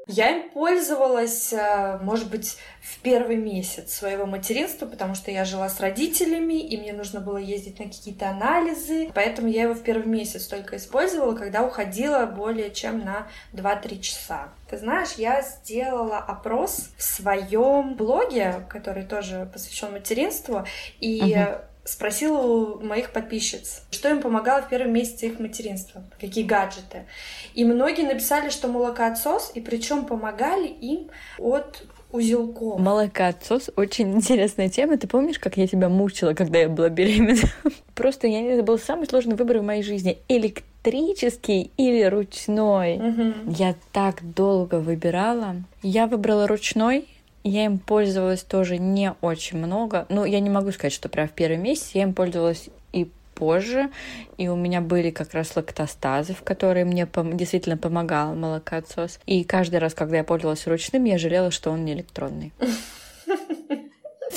Я 0.07 0.29
им 0.31 0.49
пользовалась, 0.49 1.53
э, 1.53 1.99
может 2.01 2.29
быть, 2.29 2.57
в 2.81 2.99
первый 3.01 3.37
месяц 3.37 3.93
своего 3.93 4.25
материнства, 4.25 4.85
потому 4.85 5.15
что 5.15 5.31
я 5.31 5.45
жила 5.45 5.69
с 5.69 5.79
родителями, 5.79 6.59
и 6.59 6.77
мне 6.77 6.93
нужно 6.93 7.19
было 7.19 7.37
ездить 7.37 7.79
на 7.79 7.85
какие-то 7.85 8.29
анализы. 8.29 9.11
Поэтому 9.13 9.47
я 9.47 9.63
его 9.63 9.73
в 9.73 9.83
первый 9.83 10.07
месяц 10.07 10.47
только 10.47 10.77
использовала, 10.77 11.35
когда 11.35 11.63
уходила 11.63 12.25
более 12.25 12.71
чем 12.71 12.99
на 12.99 13.27
2-3 13.53 13.99
часа. 13.99 14.49
Ты 14.69 14.77
знаешь, 14.77 15.13
я 15.17 15.41
сделала 15.41 16.17
опрос 16.17 16.89
в 16.97 17.03
своем 17.03 17.95
блоге, 17.95 18.65
который 18.69 19.03
тоже 19.03 19.49
посвящен 19.51 19.91
материнству, 19.91 20.65
и 20.99 21.33
uh-huh 21.33 21.61
спросила 21.83 22.37
у 22.37 22.79
моих 22.79 23.11
подписчиц, 23.11 23.83
что 23.91 24.09
им 24.09 24.21
помогало 24.21 24.61
в 24.61 24.69
первом 24.69 24.93
месяце 24.93 25.27
их 25.27 25.39
материнства, 25.39 26.03
какие 26.19 26.43
гаджеты. 26.43 27.05
И 27.53 27.65
многие 27.65 28.03
написали, 28.03 28.49
что 28.49 28.67
молокоотсос, 28.67 29.51
и 29.55 29.61
причем 29.61 30.05
помогали 30.05 30.67
им 30.67 31.09
от 31.37 31.83
узелков. 32.11 32.79
Молокоотсос 32.79 33.71
очень 33.75 34.13
интересная 34.13 34.69
тема. 34.69 34.97
Ты 34.97 35.07
помнишь, 35.07 35.39
как 35.39 35.57
я 35.57 35.67
тебя 35.67 35.89
мучила, 35.89 36.33
когда 36.33 36.59
я 36.59 36.69
была 36.69 36.89
беременна? 36.89 37.37
Просто 37.95 38.27
я, 38.27 38.41
это 38.41 38.63
был 38.63 38.77
самый 38.77 39.07
сложный 39.07 39.35
выбор 39.35 39.59
в 39.59 39.63
моей 39.63 39.83
жизни. 39.83 40.17
Электрический 40.27 41.71
или 41.77 42.03
ручной. 42.03 42.95
Угу. 42.97 43.53
Я 43.57 43.75
так 43.91 44.33
долго 44.33 44.75
выбирала. 44.75 45.55
Я 45.81 46.07
выбрала 46.07 46.47
ручной, 46.47 47.07
я 47.43 47.65
им 47.65 47.79
пользовалась 47.79 48.43
тоже 48.43 48.77
не 48.77 49.13
очень 49.21 49.57
много. 49.57 50.05
Ну, 50.09 50.25
я 50.25 50.39
не 50.39 50.49
могу 50.49 50.71
сказать, 50.71 50.93
что 50.93 51.09
прям 51.09 51.27
в 51.27 51.31
первый 51.31 51.57
месяц. 51.57 51.91
Я 51.93 52.03
им 52.03 52.13
пользовалась 52.13 52.69
и 52.93 53.09
позже, 53.33 53.89
и 54.37 54.47
у 54.47 54.55
меня 54.55 54.81
были 54.81 55.09
как 55.09 55.33
раз 55.33 55.55
лактостазы, 55.55 56.33
в 56.33 56.43
которые 56.43 56.85
мне 56.85 57.03
пом- 57.03 57.35
действительно 57.35 57.77
помогал 57.77 58.35
молокоотсос. 58.35 59.19
И 59.25 59.43
каждый 59.43 59.79
раз, 59.79 59.93
когда 59.93 60.17
я 60.17 60.23
пользовалась 60.23 60.67
ручным, 60.67 61.05
я 61.05 61.17
жалела, 61.17 61.49
что 61.49 61.71
он 61.71 61.83
не 61.83 61.93
электронный. 61.93 62.51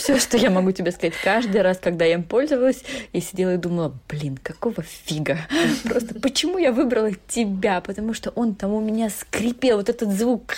Все, 0.04 0.18
что 0.18 0.36
я 0.36 0.50
могу 0.50 0.70
тебе 0.70 0.90
сказать, 0.90 1.14
каждый 1.24 1.62
раз, 1.62 1.78
когда 1.78 2.04
я 2.04 2.12
им 2.12 2.24
пользовалась, 2.24 2.84
я 3.14 3.22
сидела 3.22 3.54
и 3.54 3.56
думала, 3.56 3.94
блин, 4.06 4.36
какого 4.42 4.82
фига? 4.82 5.38
Просто 5.82 6.20
почему 6.20 6.58
я 6.58 6.72
выбрала 6.72 7.12
тебя? 7.26 7.80
Потому 7.80 8.12
что 8.12 8.28
он 8.34 8.54
там 8.54 8.74
у 8.74 8.82
меня 8.82 9.08
скрипел, 9.08 9.78
вот 9.78 9.88
этот 9.88 10.10
звук. 10.10 10.56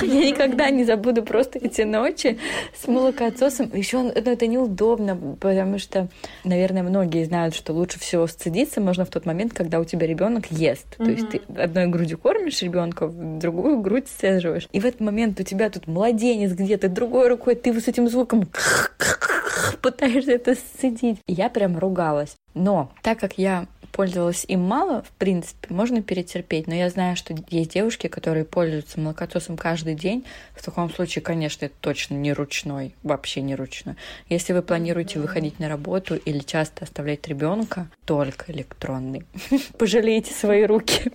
Я 0.00 0.30
никогда 0.30 0.70
не 0.70 0.84
забуду 0.84 1.22
просто 1.22 1.58
эти 1.58 1.82
ночи 1.82 2.38
с 2.74 2.88
молокоотсосом. 2.88 3.70
Еще 3.74 4.00
ну, 4.00 4.08
это 4.08 4.46
неудобно, 4.46 5.36
потому 5.38 5.78
что, 5.78 6.08
наверное, 6.44 6.84
многие 6.84 7.24
знают, 7.24 7.54
что 7.54 7.74
лучше 7.74 7.98
всего 7.98 8.26
сцедиться 8.28 8.80
можно 8.80 9.04
в 9.04 9.10
тот 9.10 9.26
момент, 9.26 9.52
когда 9.52 9.78
у 9.78 9.84
тебя 9.84 10.06
ребенок 10.06 10.50
ест. 10.50 10.96
То 10.96 11.10
есть 11.10 11.28
ты 11.28 11.42
одной 11.54 11.86
грудью 11.88 12.16
кормишь 12.16 12.62
ребенка, 12.62 13.08
другую 13.08 13.80
грудь 13.80 14.06
сцеживаешь. 14.08 14.68
И 14.72 14.80
в 14.80 14.86
этот 14.86 15.00
момент 15.00 15.38
у 15.38 15.42
тебя 15.42 15.68
тут 15.68 15.86
младенец 15.86 16.52
где-то, 16.52 16.88
другой 16.88 17.28
рукой 17.28 17.56
ты 17.56 17.78
с 17.78 17.88
этим 17.88 18.08
звуком 18.08 18.21
пытаешься 19.82 20.32
это 20.32 20.54
сцедить. 20.54 21.18
Я 21.26 21.50
прям 21.50 21.78
ругалась. 21.78 22.36
Но 22.54 22.92
так 23.02 23.18
как 23.18 23.38
я 23.38 23.66
пользовалась 23.92 24.44
им 24.48 24.60
мало, 24.60 25.02
в 25.02 25.10
принципе, 25.10 25.72
можно 25.72 26.02
перетерпеть. 26.02 26.66
Но 26.66 26.74
я 26.74 26.88
знаю, 26.90 27.14
что 27.14 27.34
есть 27.50 27.72
девушки, 27.72 28.06
которые 28.08 28.44
пользуются 28.44 28.98
молокососом 28.98 29.56
каждый 29.56 29.94
день. 29.94 30.24
В 30.54 30.64
таком 30.64 30.90
случае, 30.90 31.22
конечно, 31.22 31.66
это 31.66 31.74
точно 31.80 32.14
не 32.14 32.32
ручной, 32.32 32.94
вообще 33.02 33.42
не 33.42 33.54
ручной. 33.54 33.94
Если 34.28 34.52
вы 34.52 34.62
планируете 34.62 35.20
выходить 35.20 35.58
на 35.58 35.68
работу 35.68 36.16
или 36.16 36.38
часто 36.38 36.84
оставлять 36.84 37.28
ребенка, 37.28 37.88
только 38.04 38.50
электронный. 38.50 39.24
Пожалейте 39.78 40.32
свои 40.32 40.64
руки. 40.64 41.12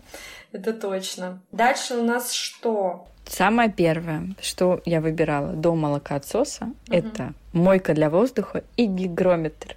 Это 0.52 0.74
точно. 0.74 1.40
Дальше 1.52 1.96
у 1.96 2.04
нас 2.04 2.32
что? 2.32 3.08
Самое 3.26 3.70
первое, 3.70 4.36
что 4.42 4.82
я 4.86 5.02
выбирала 5.02 5.54
до 5.54 5.76
молокоотсоса, 5.76 6.66
угу. 6.66 6.74
это 6.90 7.34
мойка 7.54 7.94
для 7.94 8.10
воздуха 8.10 8.64
и 8.78 8.86
гигрометр. 8.86 9.76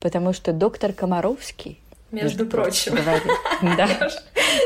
Потому 0.00 0.32
что 0.32 0.52
доктор 0.52 0.92
Комаровский 0.92 1.78
между 2.12 2.46
прочим. 2.46 2.94
Говорит, 2.94 3.22
да. 3.62 4.10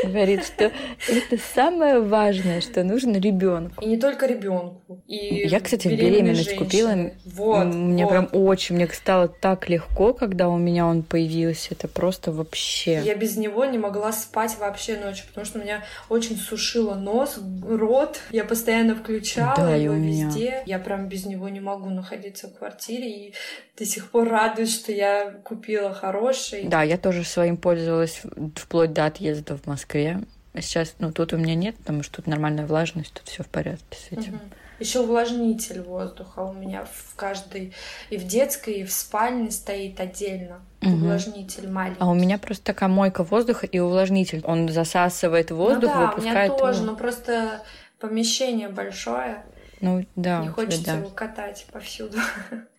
говорит, 0.03 0.45
что 0.45 0.71
это 1.07 1.37
самое 1.53 1.99
важное, 1.99 2.61
что 2.61 2.83
нужно 2.83 3.17
ребенку. 3.17 3.83
И 3.83 3.87
не 3.87 3.97
только 3.97 4.25
ребенку. 4.25 5.03
И 5.07 5.47
я, 5.47 5.59
кстати, 5.59 5.87
беременность 5.87 6.49
женщины. 6.49 6.65
купила. 6.65 7.11
Вот, 7.25 7.65
мне 7.65 8.03
вот. 8.03 8.09
прям 8.09 8.29
очень, 8.31 8.75
мне 8.75 8.87
стало 8.87 9.27
так 9.27 9.69
легко, 9.69 10.13
когда 10.13 10.49
у 10.49 10.57
меня 10.57 10.85
он 10.85 11.03
появился. 11.03 11.69
Это 11.71 11.87
просто 11.87 12.31
вообще. 12.31 13.01
Я 13.03 13.15
без 13.15 13.37
него 13.37 13.65
не 13.65 13.77
могла 13.77 14.11
спать 14.11 14.55
вообще 14.59 14.97
ночью, 14.97 15.25
потому 15.27 15.45
что 15.45 15.59
у 15.59 15.61
меня 15.61 15.83
очень 16.09 16.37
сушило 16.37 16.95
нос, 16.95 17.39
рот. 17.67 18.19
Я 18.31 18.43
постоянно 18.43 18.95
включала 18.95 19.55
да, 19.55 19.75
его 19.75 19.95
везде. 19.95 20.63
Я 20.65 20.79
прям 20.79 21.07
без 21.07 21.25
него 21.25 21.49
не 21.49 21.59
могу 21.59 21.89
находиться 21.89 22.47
в 22.47 22.57
квартире. 22.57 23.09
И 23.09 23.33
до 23.77 23.85
сих 23.85 24.09
пор 24.09 24.29
радуюсь, 24.29 24.73
что 24.73 24.91
я 24.91 25.31
купила 25.43 25.93
хороший. 25.93 26.63
Да, 26.63 26.83
я 26.83 26.97
тоже 26.97 27.23
своим 27.35 27.57
пользовалась 27.57 28.21
вплоть 28.55 28.93
до 28.93 29.05
отъезда 29.05 29.57
в 29.57 29.67
Москве. 29.67 30.21
Сейчас, 30.55 30.95
ну, 30.99 31.11
тут 31.11 31.33
у 31.33 31.37
меня 31.37 31.53
нет, 31.53 31.75
потому 31.75 32.01
что 32.01 32.17
тут 32.17 32.27
нормальная 32.27 32.65
влажность, 32.65 33.13
тут 33.13 33.27
все 33.27 33.43
в 33.43 33.47
порядке 33.47 33.97
с 33.97 34.11
этим. 34.11 34.35
Угу. 34.35 34.41
Еще 34.79 34.99
увлажнитель 35.01 35.81
воздуха 35.81 36.39
у 36.39 36.53
меня 36.53 36.85
в 36.85 37.15
каждой 37.15 37.73
и 38.09 38.17
в 38.17 38.25
детской, 38.25 38.75
и 38.75 38.83
в 38.85 38.91
спальне 38.91 39.51
стоит 39.51 39.99
отдельно. 39.99 40.61
Угу. 40.81 40.91
Увлажнитель 40.91 41.69
маленький. 41.69 41.99
А 41.99 42.09
у 42.09 42.13
меня 42.13 42.37
просто 42.37 42.63
такая 42.63 42.87
мойка 42.87 43.23
воздуха 43.23 43.65
и 43.65 43.79
увлажнитель. 43.79 44.41
Он 44.45 44.69
засасывает 44.69 45.51
воздух, 45.51 45.91
ну, 45.93 45.99
да, 45.99 46.07
выпускает. 46.07 46.51
У 46.51 46.53
меня 46.53 46.63
тоже, 46.65 46.83
его. 46.83 46.91
но 46.91 46.97
просто 46.97 47.63
помещение 47.99 48.69
большое. 48.69 49.43
Ну 49.81 50.05
да. 50.15 50.41
Не 50.41 50.49
хочется 50.49 50.85
да. 50.85 50.93
его 50.93 51.09
катать 51.09 51.65
повсюду. 51.71 52.17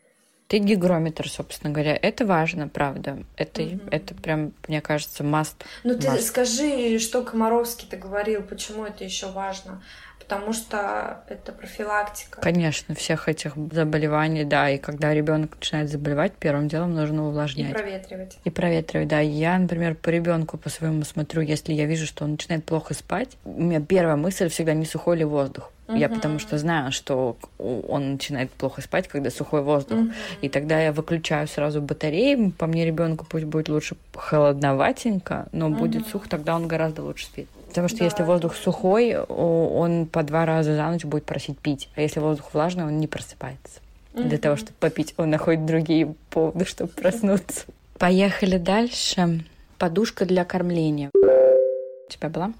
Ты 0.48 0.58
гигрометр, 0.58 1.28
собственно 1.28 1.72
говоря. 1.72 1.98
Это 2.00 2.24
важно, 2.24 2.68
правда. 2.68 3.24
Это, 3.36 3.62
угу. 3.62 3.80
это 3.90 4.14
прям, 4.14 4.52
мне 4.68 4.80
кажется, 4.80 5.24
маст. 5.24 5.64
Ну 5.82 5.98
ты 5.98 6.20
скажи, 6.20 6.98
что 6.98 7.22
Комаровский-то 7.22 7.96
говорил, 7.96 8.42
почему 8.42 8.84
это 8.84 9.02
еще 9.02 9.30
важно? 9.30 9.82
Потому 10.28 10.52
что 10.52 11.22
это 11.28 11.52
профилактика. 11.52 12.40
Конечно, 12.40 12.94
всех 12.96 13.28
этих 13.28 13.52
заболеваний, 13.72 14.44
да. 14.44 14.70
И 14.70 14.78
когда 14.78 15.14
ребенок 15.14 15.54
начинает 15.54 15.88
заболевать, 15.88 16.32
первым 16.32 16.66
делом 16.66 16.94
нужно 16.94 17.28
увлажнять. 17.28 17.70
И 17.70 17.74
проветривать. 17.74 18.38
И 18.44 18.50
проветривать, 18.50 19.08
да. 19.08 19.20
Я, 19.20 19.56
например, 19.56 19.94
по 19.94 20.08
ребенку 20.08 20.58
по 20.58 20.68
своему 20.68 21.04
смотрю, 21.04 21.42
если 21.42 21.72
я 21.72 21.86
вижу, 21.86 22.06
что 22.06 22.24
он 22.24 22.32
начинает 22.32 22.64
плохо 22.64 22.94
спать, 22.94 23.36
у 23.44 23.62
меня 23.62 23.80
первая 23.80 24.16
мысль 24.16 24.48
всегда 24.48 24.74
не 24.74 24.84
сухой 24.84 25.18
ли 25.18 25.24
воздух. 25.24 25.70
Uh-huh. 25.86 25.96
Я 25.96 26.08
потому 26.08 26.40
что 26.40 26.58
знаю, 26.58 26.90
что 26.90 27.36
он 27.58 28.14
начинает 28.14 28.50
плохо 28.50 28.82
спать, 28.82 29.06
когда 29.06 29.30
сухой 29.30 29.62
воздух. 29.62 29.98
Uh-huh. 29.98 30.12
И 30.40 30.48
тогда 30.48 30.80
я 30.80 30.92
выключаю 30.92 31.46
сразу 31.46 31.80
батареи. 31.80 32.50
По 32.50 32.66
мне 32.66 32.84
ребенку 32.84 33.24
пусть 33.28 33.44
будет 33.44 33.68
лучше 33.68 33.96
холодноватенько, 34.12 35.46
но 35.52 35.68
uh-huh. 35.68 35.78
будет 35.78 36.08
сух, 36.08 36.28
тогда 36.28 36.56
он 36.56 36.66
гораздо 36.66 37.02
лучше 37.02 37.26
спит. 37.26 37.48
Потому 37.68 37.88
что 37.88 37.98
да. 37.98 38.04
если 38.04 38.22
воздух 38.22 38.54
сухой, 38.54 39.16
он 39.16 40.06
по 40.06 40.22
два 40.22 40.46
раза 40.46 40.76
за 40.76 40.86
ночь 40.86 41.04
будет 41.04 41.24
просить 41.24 41.58
пить. 41.58 41.88
А 41.96 42.00
если 42.00 42.20
воздух 42.20 42.54
влажный, 42.54 42.84
он 42.84 42.98
не 42.98 43.06
просыпается. 43.06 43.80
Uh-huh. 44.14 44.24
Для 44.28 44.38
того, 44.38 44.56
чтобы 44.56 44.74
попить, 44.80 45.14
он 45.16 45.30
находит 45.30 45.66
другие 45.66 46.14
поводы, 46.30 46.64
чтобы 46.64 46.90
проснуться. 46.96 47.66
Поехали 47.98 48.58
дальше. 48.58 49.44
Подушка 49.78 50.24
для 50.24 50.44
кормления. 50.44 51.10
У 51.14 52.10
тебя 52.10 52.28
была? 52.28 52.52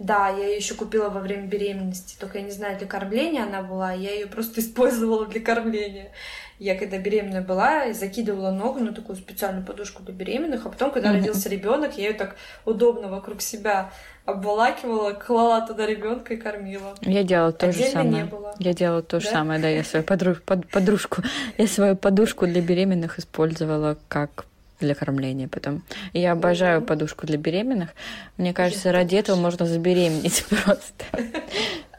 Да, 0.00 0.28
я 0.30 0.46
ее 0.46 0.56
еще 0.56 0.74
купила 0.74 1.10
во 1.10 1.20
время 1.20 1.46
беременности, 1.46 2.16
только 2.18 2.38
я 2.38 2.44
не 2.44 2.50
знаю, 2.50 2.78
для 2.78 2.86
кормления 2.86 3.42
она 3.42 3.62
была, 3.62 3.92
я 3.92 4.14
ее 4.14 4.26
просто 4.26 4.60
использовала 4.62 5.26
для 5.26 5.40
кормления. 5.40 6.10
Я 6.58 6.74
когда 6.74 6.98
беременная 6.98 7.42
была, 7.42 7.92
закидывала 7.92 8.50
ногу 8.50 8.80
на 8.80 8.94
такую 8.94 9.16
специальную 9.16 9.64
подушку 9.64 10.02
для 10.02 10.14
беременных, 10.14 10.64
а 10.64 10.70
потом, 10.70 10.90
когда 10.90 11.10
mm-hmm. 11.10 11.20
родился 11.20 11.48
ребенок, 11.50 11.98
я 11.98 12.08
ее 12.08 12.12
так 12.14 12.36
удобно 12.64 13.08
вокруг 13.08 13.42
себя 13.42 13.92
обволакивала, 14.24 15.12
клала 15.12 15.60
туда 15.66 15.86
ребенка 15.86 16.34
и 16.34 16.36
кормила. 16.36 16.94
Я 17.02 17.22
делала 17.24 17.52
то 17.52 17.66
Отдельно 17.66 17.86
же 17.86 17.92
самое. 17.92 18.22
Не 18.22 18.24
было. 18.24 18.54
Я 18.58 18.72
делала 18.72 19.02
то 19.02 19.16
да? 19.16 19.20
же 19.20 19.28
самое, 19.28 19.60
да, 19.60 19.68
я 19.68 19.84
свою 19.84 20.04
подруж... 20.04 20.40
под... 20.42 20.68
подружку, 20.68 21.22
я 21.58 21.66
свою 21.66 21.96
подушку 21.96 22.46
для 22.46 22.60
беременных 22.60 23.18
использовала 23.18 23.96
как 24.08 24.46
для 24.80 24.94
кормления 24.94 25.46
потом. 25.46 25.82
я 26.14 26.32
обожаю 26.32 26.82
подушку 26.82 27.26
для 27.26 27.36
беременных. 27.36 27.90
Мне 28.38 28.54
кажется, 28.54 28.92
ради 28.92 29.16
этого 29.16 29.36
можно 29.36 29.66
забеременеть 29.66 30.44
просто. 30.64 31.04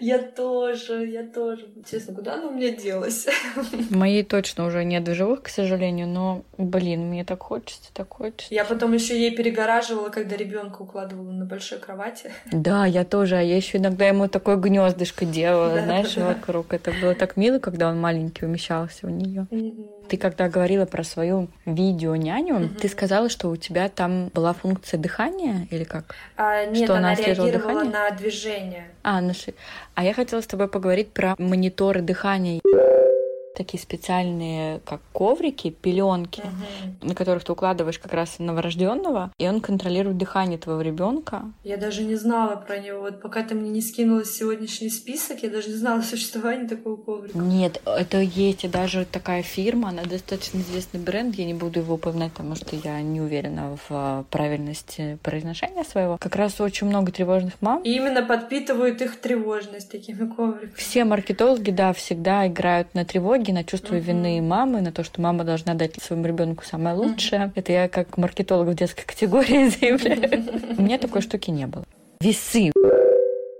Я 0.00 0.18
тоже, 0.18 1.06
я 1.06 1.22
тоже. 1.22 1.68
Честно, 1.88 2.14
куда 2.14 2.34
она 2.34 2.48
у 2.48 2.50
меня 2.52 2.70
делась? 2.70 3.26
Моей 3.90 4.24
точно 4.24 4.66
уже 4.66 4.84
нет 4.84 5.06
в 5.06 5.14
живых, 5.14 5.42
к 5.42 5.48
сожалению, 5.48 6.08
но, 6.08 6.42
блин, 6.58 7.08
мне 7.08 7.24
так 7.24 7.42
хочется, 7.42 7.90
так 7.92 8.12
хочется. 8.12 8.52
Я 8.52 8.64
потом 8.64 8.92
еще 8.92 9.18
ей 9.18 9.34
перегораживала, 9.34 10.08
когда 10.08 10.36
ребенка 10.36 10.82
укладывала 10.82 11.30
на 11.30 11.44
большой 11.44 11.78
кровати. 11.78 12.32
Да, 12.50 12.86
я 12.86 13.04
тоже. 13.04 13.36
А 13.36 13.40
я 13.40 13.56
еще 13.56 13.78
иногда 13.78 14.08
ему 14.08 14.28
такое 14.28 14.56
гнездышко 14.56 15.24
делала, 15.24 15.74
да, 15.74 15.84
знаешь, 15.84 16.14
да. 16.14 16.28
вокруг. 16.28 16.72
Это 16.74 16.92
было 17.00 17.14
так 17.14 17.36
мило, 17.36 17.58
когда 17.58 17.88
он 17.88 18.00
маленький 18.00 18.44
умещался 18.44 19.06
у 19.06 19.10
нее. 19.10 19.46
Ты 20.08 20.16
когда 20.16 20.48
говорила 20.48 20.84
про 20.84 21.04
свою 21.04 21.48
видео 21.64 22.16
няню, 22.16 22.56
угу. 22.56 22.74
ты 22.80 22.88
сказала, 22.88 23.28
что 23.28 23.48
у 23.48 23.56
тебя 23.56 23.88
там 23.88 24.28
была 24.34 24.52
функция 24.52 24.98
дыхания 24.98 25.66
или 25.70 25.84
как? 25.84 26.14
А, 26.36 26.66
нет, 26.66 26.84
что 26.84 26.96
она, 26.96 27.12
она 27.12 27.14
реагировала 27.14 27.52
дыхание? 27.52 27.92
на 27.92 28.10
движение. 28.10 28.88
А, 29.02 29.20
на 29.20 29.32
ши... 29.32 29.51
А 29.94 30.04
я 30.04 30.14
хотела 30.14 30.40
с 30.40 30.46
тобой 30.46 30.68
поговорить 30.68 31.12
про 31.12 31.34
мониторы 31.38 32.02
дыхания 32.02 32.60
такие 33.54 33.80
специальные, 33.80 34.80
как 34.84 35.00
коврики, 35.12 35.70
пеленки, 35.70 36.40
угу. 36.40 37.08
на 37.08 37.14
которых 37.14 37.44
ты 37.44 37.52
укладываешь 37.52 37.98
как 37.98 38.12
раз 38.12 38.38
новорожденного, 38.38 39.32
и 39.38 39.48
он 39.48 39.60
контролирует 39.60 40.18
дыхание 40.18 40.58
твоего 40.58 40.80
ребенка. 40.80 41.42
Я 41.64 41.76
даже 41.76 42.02
не 42.02 42.14
знала 42.16 42.56
про 42.56 42.78
него. 42.78 43.00
Вот 43.00 43.20
пока 43.20 43.42
ты 43.42 43.54
мне 43.54 43.70
не 43.70 43.80
скинула 43.80 44.24
сегодняшний 44.24 44.90
список, 44.90 45.42
я 45.42 45.50
даже 45.50 45.68
не 45.68 45.74
знала 45.74 46.00
о 46.00 46.02
существовании 46.02 46.66
такого 46.66 46.96
коврика. 46.96 47.38
Нет, 47.38 47.80
это 47.84 48.18
есть 48.20 48.64
и 48.64 48.68
даже 48.68 49.04
такая 49.04 49.42
фирма, 49.42 49.90
она 49.90 50.04
достаточно 50.04 50.58
известный 50.58 51.00
бренд, 51.00 51.34
я 51.36 51.44
не 51.44 51.54
буду 51.54 51.80
его 51.80 51.94
упоминать, 51.94 52.32
потому 52.32 52.54
что 52.54 52.76
я 52.76 53.00
не 53.02 53.20
уверена 53.20 53.76
в 53.76 53.86
а, 53.90 54.24
правильности 54.30 55.18
произношения 55.22 55.84
своего. 55.84 56.16
Как 56.18 56.36
раз 56.36 56.60
очень 56.60 56.86
много 56.86 57.12
тревожных 57.12 57.54
мам. 57.60 57.82
И 57.82 57.92
именно 57.92 58.22
подпитывают 58.22 59.02
их 59.02 59.20
тревожность 59.20 59.90
такими 59.90 60.28
ковриками. 60.28 60.72
Все 60.74 61.04
маркетологи, 61.04 61.70
да, 61.70 61.92
всегда 61.92 62.46
играют 62.46 62.94
на 62.94 63.04
тревоге, 63.04 63.41
тревоги, 63.42 63.50
на 63.50 63.64
чувство 63.64 63.94
uh-huh. 63.94 64.00
вины 64.00 64.40
мамы, 64.40 64.80
на 64.80 64.92
то, 64.92 65.04
что 65.04 65.20
мама 65.20 65.44
должна 65.44 65.74
дать 65.74 66.00
своему 66.00 66.26
ребенку 66.26 66.64
самое 66.64 66.96
лучшее. 66.96 67.42
Uh-huh. 67.42 67.52
Это 67.54 67.72
я 67.72 67.88
как 67.88 68.16
маркетолог 68.16 68.68
в 68.68 68.74
детской 68.74 69.04
категории 69.04 69.68
заявляю. 69.80 70.44
У 70.78 70.82
меня 70.82 70.98
такой 70.98 71.22
штуки 71.22 71.50
не 71.50 71.66
было. 71.66 71.84
Весы 72.20 72.72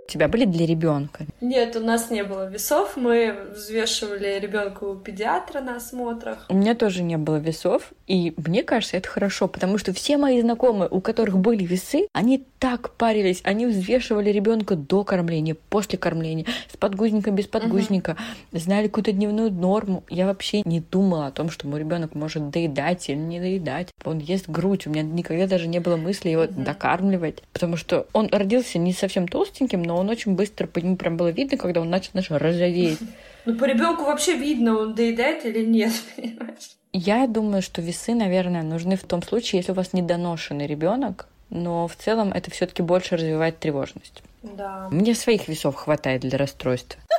у 0.06 0.10
тебя 0.10 0.28
были 0.28 0.44
для 0.44 0.66
ребенка? 0.66 1.24
Нет, 1.40 1.76
у 1.76 1.80
нас 1.80 2.10
не 2.10 2.24
было 2.24 2.48
весов. 2.48 2.96
Мы 2.96 3.34
взвешивали 3.54 4.38
ребенка 4.40 4.84
у 4.84 4.96
педиатра 4.96 5.60
на 5.60 5.76
осмотрах. 5.76 6.46
У 6.48 6.54
меня 6.54 6.74
тоже 6.74 7.02
не 7.02 7.16
было 7.16 7.36
весов. 7.36 7.92
И 8.06 8.34
мне 8.36 8.62
кажется, 8.62 8.96
это 8.96 9.08
хорошо, 9.08 9.48
потому 9.48 9.78
что 9.78 9.92
все 9.92 10.18
мои 10.18 10.40
знакомые, 10.40 10.88
у 10.90 11.00
которых 11.00 11.38
были 11.38 11.64
весы, 11.64 12.08
они 12.12 12.44
так 12.58 12.90
парились, 12.94 13.40
они 13.44 13.66
взвешивали 13.66 14.30
ребенка 14.30 14.76
до 14.76 15.02
кормления, 15.02 15.56
после 15.70 15.98
кормления, 15.98 16.46
с 16.70 16.76
подгузником, 16.76 17.34
без 17.34 17.46
подгузника, 17.46 18.16
угу. 18.52 18.58
знали 18.58 18.88
какую-то 18.88 19.12
дневную 19.12 19.50
норму. 19.50 20.04
Я 20.10 20.26
вообще 20.26 20.62
не 20.64 20.80
думала 20.80 21.28
о 21.28 21.32
том, 21.32 21.50
что 21.50 21.66
мой 21.66 21.80
ребенок 21.80 22.14
может 22.14 22.50
доедать 22.50 23.08
или 23.08 23.16
не 23.16 23.40
доедать. 23.40 23.88
Он 24.04 24.18
ест 24.18 24.48
грудь. 24.48 24.86
У 24.86 24.90
меня 24.90 25.02
никогда 25.02 25.46
даже 25.46 25.68
не 25.68 25.78
было 25.78 25.96
мысли 25.96 26.28
его 26.28 26.42
угу. 26.42 26.60
докармливать, 26.60 27.42
потому 27.52 27.76
что 27.76 28.06
он 28.12 28.28
родился 28.30 28.78
не 28.78 28.92
совсем 28.92 29.26
толстеньким, 29.26 29.82
но 29.82 29.91
он 29.96 30.11
очень 30.11 30.35
быстро, 30.35 30.66
по 30.66 30.78
нему 30.78 30.96
прям 30.96 31.16
было 31.16 31.28
видно, 31.28 31.57
когда 31.57 31.81
он 31.81 31.90
начал, 31.90 32.12
знаешь, 32.12 32.31
розоветь. 32.31 32.98
Ну, 33.44 33.57
по 33.57 33.64
ребенку 33.64 34.05
вообще 34.05 34.37
видно, 34.37 34.78
он 34.78 34.94
доедает 34.94 35.44
или 35.44 35.64
нет, 35.64 35.92
понимаешь? 36.16 36.76
Я 36.92 37.26
думаю, 37.26 37.61
что 37.61 37.83
весы, 37.83 38.14
наверное, 38.14 38.62
нужны 38.62 38.96
в 38.96 39.02
том 39.02 39.20
случае, 39.20 39.59
если 39.59 39.72
у 39.72 39.74
вас 39.74 39.92
недоношенный 39.92 40.68
ребенок, 40.68 41.26
но 41.50 41.88
в 41.88 41.96
целом 41.96 42.33
это 42.33 42.52
все-таки 42.52 42.83
больше 42.83 43.16
развивает 43.16 43.59
тревожность. 43.59 44.22
Да. 44.42 44.88
Мне 44.90 45.14
своих 45.14 45.48
весов 45.48 45.74
хватает 45.74 46.20
для 46.20 46.38
расстройства. 46.38 47.00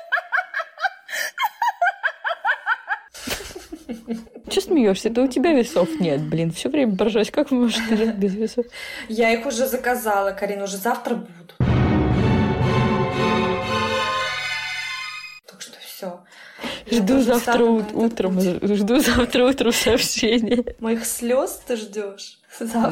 Че 4.50 4.62
смеешься? 4.62 5.10
Да 5.10 5.24
у 5.24 5.28
тебя 5.28 5.54
весов 5.54 5.90
нет, 6.00 6.22
блин. 6.22 6.52
Все 6.52 6.70
время 6.70 6.96
поражаюсь, 6.96 7.32
как 7.32 7.52
вы 7.52 7.62
можете 7.62 7.98
жить 7.98 8.16
без 8.16 8.36
весов? 8.36 8.66
Я 9.10 9.32
их 9.32 9.46
уже 9.46 9.68
заказала, 9.68 10.32
Карина, 10.32 10.66
уже 10.66 10.78
завтра 10.78 11.16
будут. 11.16 11.56
Жду 16.92 17.22
завтра 17.22 17.64
утром. 17.64 18.40
Жду 18.62 19.00
завтра 19.00 19.46
утром 19.46 19.72
сообщения. 19.72 20.64
Моих 20.80 21.06
слез 21.06 21.62
ты 21.66 21.76
ждешь? 21.76 22.40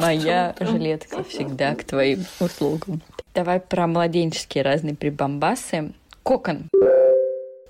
Моя 0.00 0.54
жилетка 0.58 1.24
всегда 1.24 1.74
к 1.74 1.84
твоим 1.84 2.24
услугам. 2.40 3.00
Давай 3.34 3.60
про 3.60 3.86
младенческие 3.86 4.64
разные 4.64 4.94
прибамбасы. 4.94 5.92
Кокон. 6.22 6.68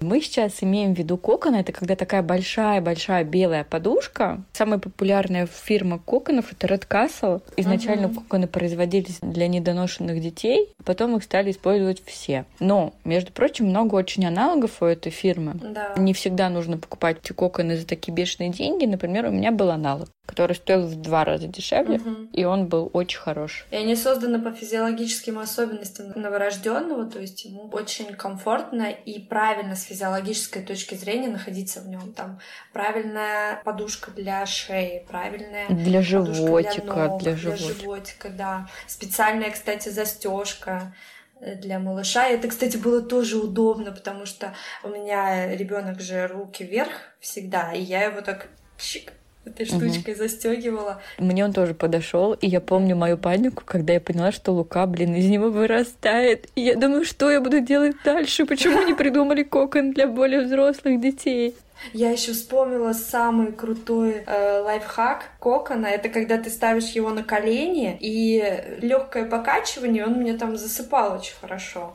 Мы 0.02 0.20
сейчас 0.20 0.62
имеем 0.62 0.94
в 0.94 0.98
виду 0.98 1.16
кокон. 1.16 1.54
Это 1.54 1.72
когда 1.72 1.96
такая 1.96 2.22
большая-большая 2.22 3.24
белая 3.24 3.64
подушка. 3.64 4.42
Самая 4.52 4.78
популярная 4.78 5.46
фирма 5.46 5.98
коконов— 5.98 6.52
это 6.52 6.66
Red 6.66 6.86
Castle. 6.88 7.42
Изначально 7.56 8.06
uh-huh. 8.06 8.14
коконы 8.14 8.46
производились 8.46 9.18
для 9.20 9.48
недоношенных 9.48 10.20
детей, 10.20 10.68
потом 10.84 11.16
их 11.16 11.22
стали 11.22 11.50
использовать 11.50 12.02
все. 12.04 12.44
Но, 12.60 12.92
между 13.04 13.32
прочим, 13.32 13.66
много 13.66 13.94
очень 13.94 14.26
аналогов 14.26 14.82
у 14.82 14.86
этой 14.86 15.10
фирмы. 15.10 15.54
Да. 15.54 15.94
Не 15.96 16.12
всегда 16.12 16.48
нужно 16.48 16.78
покупать 16.78 17.18
эти 17.22 17.32
коконы 17.32 17.76
за 17.76 17.86
такие 17.86 18.12
бешеные 18.12 18.50
деньги. 18.50 18.86
Например, 18.86 19.26
у 19.26 19.30
меня 19.30 19.52
был 19.52 19.70
аналог 19.70 20.08
который 20.26 20.54
стоил 20.54 20.86
в 20.86 20.94
два 20.96 21.24
раза 21.24 21.48
дешевле, 21.48 21.96
угу. 21.96 22.28
и 22.32 22.44
он 22.44 22.66
был 22.66 22.90
очень 22.92 23.18
хорош. 23.18 23.66
И 23.70 23.76
они 23.76 23.96
созданы 23.96 24.40
по 24.40 24.52
физиологическим 24.52 25.38
особенностям 25.38 26.12
новорожденного, 26.14 27.10
то 27.10 27.18
есть 27.18 27.44
ему 27.44 27.68
очень 27.72 28.14
комфортно 28.14 28.90
и 28.90 29.18
правильно 29.18 29.74
физиологической 29.92 30.62
точки 30.62 30.94
зрения 30.94 31.28
находиться 31.28 31.80
в 31.80 31.88
нем. 31.88 32.12
Там 32.14 32.40
правильная 32.72 33.62
подушка 33.62 34.10
для 34.10 34.46
шеи, 34.46 35.04
правильная 35.06 35.68
для 35.68 36.00
животика, 36.02 36.82
для, 36.82 36.94
ног, 36.94 37.22
для, 37.22 37.36
животика. 37.36 37.66
для 37.66 37.80
животика, 37.80 38.28
да. 38.30 38.68
Специальная, 38.86 39.50
кстати, 39.50 39.90
застежка 39.90 40.94
для 41.40 41.78
малыша. 41.78 42.28
И 42.28 42.34
это, 42.34 42.48
кстати, 42.48 42.78
было 42.78 43.02
тоже 43.02 43.36
удобно, 43.36 43.92
потому 43.92 44.24
что 44.24 44.54
у 44.82 44.88
меня 44.88 45.54
ребенок 45.54 46.00
же 46.00 46.26
руки 46.26 46.64
вверх 46.64 46.92
всегда, 47.20 47.72
и 47.72 47.82
я 47.82 48.04
его 48.04 48.22
так 48.22 48.48
чик, 48.78 49.12
этой 49.44 49.66
штучкой 49.66 50.14
угу. 50.14 50.22
застегивала. 50.22 51.02
Мне 51.18 51.44
он 51.44 51.52
тоже 51.52 51.74
подошел, 51.74 52.32
и 52.32 52.46
я 52.46 52.60
помню 52.60 52.96
мою 52.96 53.18
панику, 53.18 53.62
когда 53.64 53.92
я 53.92 54.00
поняла, 54.00 54.32
что 54.32 54.52
Лука, 54.52 54.86
блин, 54.86 55.14
из 55.14 55.26
него 55.26 55.50
вырастает. 55.50 56.48
И 56.54 56.62
я 56.62 56.76
думаю, 56.76 57.04
что 57.04 57.30
я 57.30 57.40
буду 57.40 57.60
делать 57.60 57.96
дальше? 58.04 58.46
Почему 58.46 58.82
не 58.86 58.94
придумали 58.94 59.42
кокон 59.42 59.92
для 59.92 60.06
более 60.06 60.42
взрослых 60.42 61.00
детей? 61.00 61.54
Я 61.92 62.10
еще 62.10 62.32
вспомнила 62.32 62.92
самый 62.92 63.52
крутой 63.52 64.22
э, 64.26 64.60
лайфхак 64.60 65.30
кокона. 65.38 65.86
Это 65.86 66.08
когда 66.08 66.38
ты 66.38 66.50
ставишь 66.50 66.90
его 66.90 67.10
на 67.10 67.22
колени, 67.22 67.96
и 68.00 68.78
легкое 68.80 69.24
покачивание, 69.24 70.06
он 70.06 70.14
мне 70.14 70.34
там 70.34 70.56
засыпал 70.56 71.14
очень 71.16 71.34
хорошо. 71.40 71.94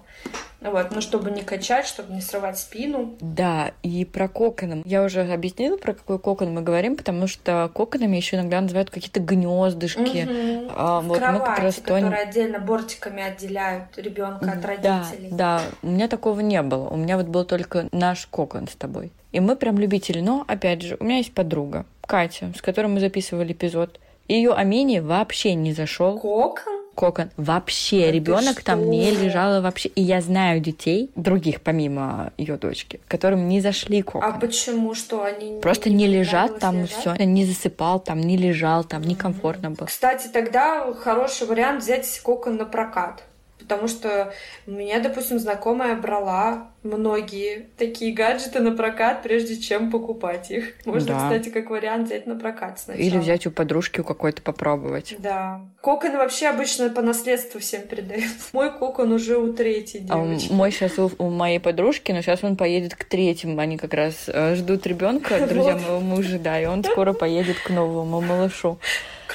Вот, 0.60 0.88
ну, 0.92 1.02
чтобы 1.02 1.30
не 1.30 1.44
качать, 1.44 1.86
чтобы 1.86 2.14
не 2.14 2.22
срывать 2.22 2.58
спину. 2.58 3.16
Да, 3.22 3.72
и 3.84 4.06
про 4.06 4.28
коконы. 4.28 4.82
Я 4.86 5.04
уже 5.04 5.22
объяснила, 5.22 5.78
про 5.78 5.94
какой 5.94 6.18
кокон 6.18 6.54
мы 6.54 6.62
говорим, 6.62 6.96
потому 6.96 7.28
что 7.28 7.70
коконами 7.74 8.18
еще 8.18 8.38
иногда 8.38 8.60
называют 8.60 8.90
какие-то 8.90 9.20
гнездышки. 9.20 10.26
Угу. 10.26 10.72
А, 10.76 11.02
вот 11.02 11.20
Кровати, 11.20 11.40
мы 11.40 11.46
как 11.46 11.60
раз 11.60 11.76
которые 11.76 12.10
то... 12.10 12.18
отдельно 12.18 12.60
бортиками 12.60 13.22
отделяют 13.22 13.98
ребенка 13.98 14.52
от 14.52 14.66
родителей. 14.66 15.30
Да, 15.32 15.60
да, 15.60 15.62
у 15.84 15.88
меня 15.88 16.08
такого 16.08 16.40
не 16.40 16.62
было. 16.64 16.90
У 16.90 16.98
меня 16.98 17.18
вот 17.18 17.28
был 17.28 17.46
только 17.46 17.88
наш 17.92 18.26
кокон 18.26 18.68
с 18.68 18.76
тобой. 18.76 19.12
И 19.38 19.40
мы 19.40 19.56
прям 19.56 19.78
любители. 19.78 20.20
Но, 20.20 20.44
опять 20.48 20.82
же, 20.82 20.98
у 21.00 21.04
меня 21.04 21.18
есть 21.18 21.32
подруга, 21.32 21.86
Катя, 22.02 22.52
с 22.58 22.62
которой 22.64 22.88
мы 22.88 23.00
записывали 23.00 23.54
эпизод. 23.54 24.00
Ее 24.28 24.52
Амини 24.54 24.98
вообще 24.98 25.54
не 25.54 25.74
зашел. 25.74 26.18
Кокон? 26.18 26.78
кокон. 26.96 27.30
Вообще, 27.38 28.12
ребенок 28.12 28.64
там 28.64 28.90
не 28.90 29.12
лежал 29.12 29.62
вообще. 29.62 29.90
И 29.90 30.02
я 30.02 30.22
знаю 30.22 30.60
детей, 30.60 31.12
других 31.16 31.62
помимо 31.62 32.34
ее 32.38 32.58
дочки, 32.58 33.00
которым 33.08 33.48
не 33.48 33.62
зашли 33.62 34.02
кокон. 34.02 34.24
А 34.24 34.40
почему? 34.40 34.96
Что 34.96 35.24
они 35.24 35.60
Просто 35.62 35.92
не, 35.92 35.96
не 35.96 36.08
лежат 36.08 36.58
там 36.58 36.86
и 36.86 36.88
все. 36.88 37.14
Не 37.14 37.46
засыпал 37.46 38.00
там, 38.00 38.20
не 38.20 38.38
лежал 38.38 38.84
там, 38.84 39.04
некомфортно 39.04 39.70
было. 39.70 39.86
Кстати, 39.86 40.30
тогда 40.34 40.92
хороший 40.94 41.46
вариант 41.46 41.84
взять 41.84 42.20
кокон 42.24 42.58
на 42.58 42.66
прокат. 42.66 43.24
Потому 43.68 43.90
что 43.90 44.34
у 44.66 44.72
меня, 44.72 45.00
допустим, 45.00 45.40
знакомая 45.40 45.96
брала 45.96 46.70
многие 46.84 47.68
такие 47.78 48.14
гаджеты 48.14 48.62
на 48.62 48.72
прокат, 48.72 49.22
прежде 49.22 49.58
чем 49.58 49.92
покупать 49.92 50.52
их. 50.52 50.74
Можно, 50.86 51.16
да. 51.16 51.24
кстати, 51.24 51.50
как 51.50 51.70
вариант 51.70 52.08
взять 52.08 52.28
на 52.28 52.40
прокат 52.40 52.80
сначала. 52.80 53.04
Или 53.04 53.18
взять 53.18 53.46
у 53.46 53.52
подружки 53.52 54.00
у 54.00 54.06
какой-то 54.06 54.42
попробовать. 54.42 55.16
Да. 55.20 55.62
Кокон 55.82 56.14
вообще 56.16 56.48
обычно 56.48 56.90
по 56.90 57.02
наследству 57.02 57.60
всем 57.60 57.82
передают. 57.82 58.32
Мой 58.54 58.72
кокон 58.72 59.12
уже 59.12 59.38
у 59.38 59.52
третьей 59.52 60.02
девочки. 60.02 60.48
А 60.50 60.54
мой 60.54 60.72
сейчас 60.72 60.98
у, 60.98 61.12
у 61.18 61.30
моей 61.30 61.60
подружки, 61.60 62.14
но 62.14 62.22
сейчас 62.22 62.44
он 62.44 62.56
поедет 62.56 62.96
к 62.96 63.04
третьему. 63.04 63.60
Они 63.60 63.78
как 63.78 63.94
раз 63.94 64.26
э, 64.28 64.56
ждут 64.56 64.88
ребенка, 64.88 65.46
друзья 65.46 65.74
вот. 65.78 65.82
моего 65.82 66.00
мужа, 66.00 66.40
да, 66.40 66.62
и 66.62 66.66
он 66.66 66.86
скоро 66.86 67.12
поедет 67.12 67.58
к 67.60 67.70
новому 67.70 68.22
малышу 68.22 68.80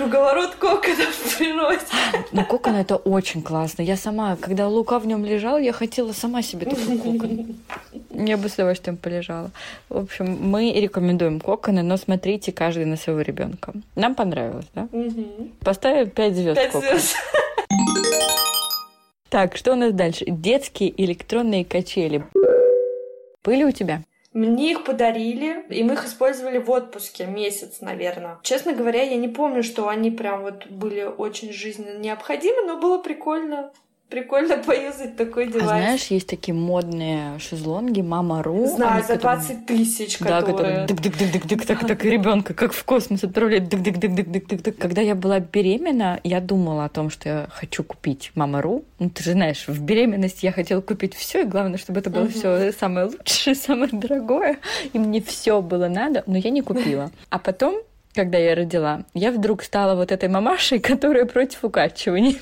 круговорот 0.03 0.55
кокона 0.57 1.07
в 1.13 1.37
природе. 1.39 1.79
Ну, 2.33 2.45
кокон 2.45 2.75
это 2.75 2.97
очень 2.97 3.43
классно. 3.43 3.83
Я 3.83 3.97
сама, 3.97 4.37
когда 4.37 4.69
Лука 4.69 4.99
в 4.99 5.07
нем 5.07 5.25
лежал, 5.25 5.59
я 5.59 5.73
хотела 5.73 6.13
сама 6.13 6.43
себе 6.43 6.67
такой 6.67 6.99
кокон. 6.99 7.57
Я 8.11 8.37
бы 8.37 8.49
с 8.49 8.55
удовольствием 8.55 8.97
полежала. 8.97 9.51
В 9.89 9.99
общем, 9.99 10.39
мы 10.41 10.73
рекомендуем 10.73 11.41
коконы, 11.41 11.83
но 11.83 11.97
смотрите 11.97 12.53
каждый 12.53 12.85
на 12.85 12.97
своего 12.97 13.23
ребенка. 13.23 13.73
Нам 13.95 14.15
понравилось, 14.15 14.67
да? 14.75 14.89
Угу. 14.93 15.51
Поставим 15.61 16.11
5 16.11 16.35
звезд. 16.35 16.57
5 16.57 16.73
звезд. 16.73 17.17
Так, 19.29 19.57
что 19.57 19.73
у 19.73 19.77
нас 19.77 19.93
дальше? 19.93 20.25
Детские 20.29 20.93
электронные 21.03 21.65
качели. 21.65 22.25
Были 23.45 23.65
у 23.65 23.73
тебя? 23.73 24.03
Мне 24.33 24.73
их 24.73 24.85
подарили, 24.85 25.65
и 25.69 25.83
мы 25.83 25.95
их 25.95 26.07
использовали 26.07 26.59
в 26.59 26.71
отпуске 26.71 27.27
месяц, 27.27 27.81
наверное. 27.81 28.39
Честно 28.43 28.73
говоря, 28.73 29.03
я 29.03 29.17
не 29.17 29.29
помню, 29.29 29.63
что 29.63 29.89
они 29.89 30.11
прям 30.11 30.43
вот 30.43 30.67
были 30.69 31.03
очень 31.03 31.53
жизненно 31.53 31.99
необходимы, 31.99 32.65
но 32.67 32.81
было 32.81 32.99
прикольно 32.99 33.73
Прикольно 34.13 34.59
поюзать 34.59 35.17
такой 35.17 35.47
девайс. 35.47 35.65
А 35.65 35.69
знаешь, 35.69 36.07
есть 36.09 36.29
такие 36.29 36.53
модные 36.53 37.39
шезлонги 37.39 38.03
Мама 38.03 38.43
Ру. 38.43 38.67
Знаю, 38.67 39.03
за 39.03 39.17
20 39.17 39.65
тысяч, 39.65 40.19
Да, 40.19 40.43
которые 40.43 40.87
дык 40.87 41.01
дык 41.01 41.17
дык 41.17 41.33
дык 41.33 41.47
дык 41.47 41.67
так 41.67 41.87
так 41.87 42.05
ребенка 42.05 42.53
как 42.53 42.75
в 42.75 42.85
космос 42.85 43.25
отправляет 43.25 43.71
дык 43.71 43.81
дык 43.81 43.97
дык 43.97 44.15
дык 44.15 44.29
дык 44.29 44.47
дык 44.47 44.63
дык. 44.63 44.77
Когда 44.77 45.01
я 45.01 45.15
была 45.15 45.41
беременна, 45.41 46.21
я 46.25 46.41
думала 46.43 46.85
о 46.85 46.89
том, 46.91 47.09
что 47.09 47.29
я 47.29 47.47
хочу 47.51 47.83
купить 47.85 48.33
Мама 48.35 48.61
Ру. 48.61 48.85
Ну 48.99 49.09
ты 49.09 49.25
же 49.25 49.33
знаешь, 49.33 49.65
в 49.67 49.83
беременности 49.83 50.45
я 50.45 50.53
хотела 50.53 50.83
купить 50.83 51.15
все, 51.15 51.43
и 51.43 51.45
главное, 51.45 51.79
чтобы 51.79 52.01
это 52.01 52.11
было 52.11 52.29
все 52.29 52.71
самое 52.73 53.07
лучшее, 53.07 53.55
самое 53.55 53.89
дорогое, 53.93 54.59
и 54.93 54.99
мне 54.99 55.23
все 55.23 55.63
было 55.63 55.89
надо, 55.89 56.23
но 56.27 56.37
я 56.37 56.51
не 56.51 56.61
купила. 56.61 57.11
А 57.31 57.39
потом 57.39 57.81
когда 58.15 58.39
я 58.39 58.55
родила, 58.55 59.05
я 59.15 59.33
вдруг 59.33 59.63
стала 59.63 59.95
вот 59.95 60.13
этой 60.13 60.29
мамашей, 60.29 60.79
которая 60.81 61.25
против 61.27 61.65
укачивания. 61.65 62.37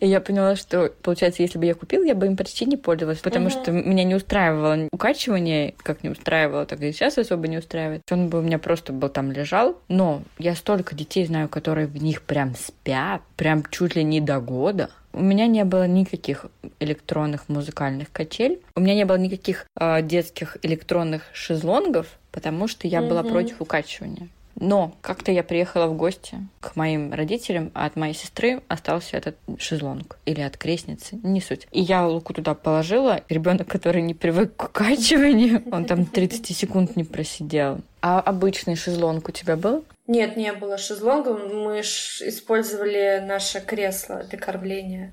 И 0.00 0.06
я 0.06 0.20
поняла, 0.20 0.56
что, 0.56 0.92
получается, 1.02 1.42
если 1.42 1.58
бы 1.58 1.66
я 1.66 1.74
купила, 1.74 2.04
я 2.04 2.14
бы 2.14 2.26
им 2.26 2.36
почти 2.36 2.64
не 2.64 2.76
пользовалась, 2.76 3.18
потому 3.18 3.46
угу. 3.46 3.52
что 3.52 3.72
меня 3.72 4.04
не 4.04 4.14
устраивало 4.14 4.88
укачивание, 4.92 5.74
как 5.78 6.02
не 6.02 6.10
устраивало, 6.10 6.66
так 6.66 6.80
и 6.80 6.92
сейчас 6.92 7.18
особо 7.18 7.48
не 7.48 7.58
устраивает. 7.58 8.02
Он 8.10 8.28
бы 8.28 8.38
у 8.38 8.42
меня 8.42 8.58
просто 8.58 8.92
был 8.92 9.08
там 9.08 9.32
лежал. 9.32 9.78
Но 9.88 10.22
я 10.38 10.54
столько 10.54 10.94
детей 10.94 11.26
знаю, 11.26 11.48
которые 11.48 11.86
в 11.86 12.02
них 12.02 12.22
прям 12.22 12.54
спят, 12.54 13.22
прям 13.36 13.64
чуть 13.70 13.96
ли 13.96 14.04
не 14.04 14.20
до 14.20 14.40
года. 14.40 14.90
У 15.12 15.22
меня 15.22 15.46
не 15.46 15.64
было 15.64 15.86
никаких 15.86 16.46
электронных 16.80 17.48
музыкальных 17.48 18.10
качель. 18.10 18.62
У 18.74 18.80
меня 18.80 18.94
не 18.94 19.04
было 19.04 19.16
никаких 19.16 19.66
э, 19.78 20.00
детских 20.02 20.56
электронных 20.62 21.24
шезлонгов, 21.34 22.06
потому 22.30 22.66
что 22.66 22.88
я 22.88 23.00
угу. 23.00 23.10
была 23.10 23.22
против 23.22 23.60
укачивания. 23.60 24.28
Но 24.62 24.94
как-то 25.00 25.32
я 25.32 25.42
приехала 25.42 25.88
в 25.88 25.96
гости 25.96 26.38
к 26.60 26.76
моим 26.76 27.12
родителям, 27.12 27.72
а 27.74 27.84
от 27.84 27.96
моей 27.96 28.14
сестры 28.14 28.62
остался 28.68 29.16
этот 29.16 29.36
шезлонг. 29.58 30.18
Или 30.24 30.40
от 30.40 30.56
крестницы, 30.56 31.18
не 31.24 31.40
суть. 31.40 31.66
И 31.72 31.80
я 31.80 32.06
луку 32.06 32.32
туда 32.32 32.54
положила. 32.54 33.22
Ребенок, 33.28 33.66
который 33.66 34.02
не 34.02 34.14
привык 34.14 34.54
к 34.54 34.66
укачиванию, 34.66 35.64
он 35.72 35.84
там 35.84 36.06
30 36.06 36.56
секунд 36.56 36.94
не 36.94 37.02
просидел. 37.02 37.80
А 38.02 38.20
обычный 38.20 38.76
шезлонг 38.76 39.28
у 39.28 39.32
тебя 39.32 39.56
был? 39.56 39.84
Нет, 40.06 40.36
не 40.36 40.52
было 40.52 40.78
шезлонга. 40.78 41.34
Мы 41.34 41.80
использовали 41.80 43.20
наше 43.26 43.60
кресло 43.60 44.22
для 44.22 44.38
кормления. 44.38 45.12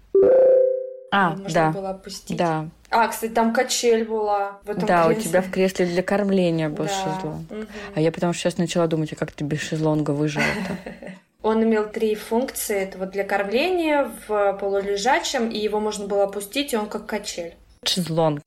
А, 1.12 1.32
можно 1.32 1.50
да. 1.52 1.72
было 1.72 1.90
опустить. 1.90 2.38
Да. 2.38 2.70
А, 2.92 3.08
кстати, 3.08 3.32
там 3.32 3.54
качель 3.54 4.04
была 4.04 4.60
в 4.64 4.70
этом 4.70 4.86
Да, 4.86 5.06
кресле. 5.06 5.22
у 5.22 5.30
тебя 5.30 5.42
в 5.42 5.52
кресле 5.52 5.86
для 5.86 6.02
кормления 6.04 6.70
был 6.70 6.86
да. 6.86 6.92
шезлонг. 6.92 7.52
Угу. 7.52 7.66
А 7.96 8.02
я 8.02 8.12
потому 8.12 8.34
что 8.34 8.44
сейчас 8.44 8.58
начала 8.58 8.88
думать, 8.88 9.14
а 9.14 9.16
как 9.16 9.32
ты 9.32 9.44
без 9.44 9.60
шезлонга 9.60 10.12
выжила 10.12 10.44
Он 11.42 11.64
имел 11.64 11.88
три 11.88 12.16
функции. 12.16 12.78
Это 12.78 12.98
вот 12.98 13.12
для 13.12 13.24
кормления, 13.24 14.12
в 14.28 14.58
полулежачем, 14.60 15.50
и 15.50 15.58
его 15.58 15.80
можно 15.80 16.06
было 16.06 16.26
опустить, 16.26 16.74
и 16.74 16.78
он 16.78 16.88
как 16.88 17.06
качель. 17.06 17.54
Шезлонг. 17.86 18.42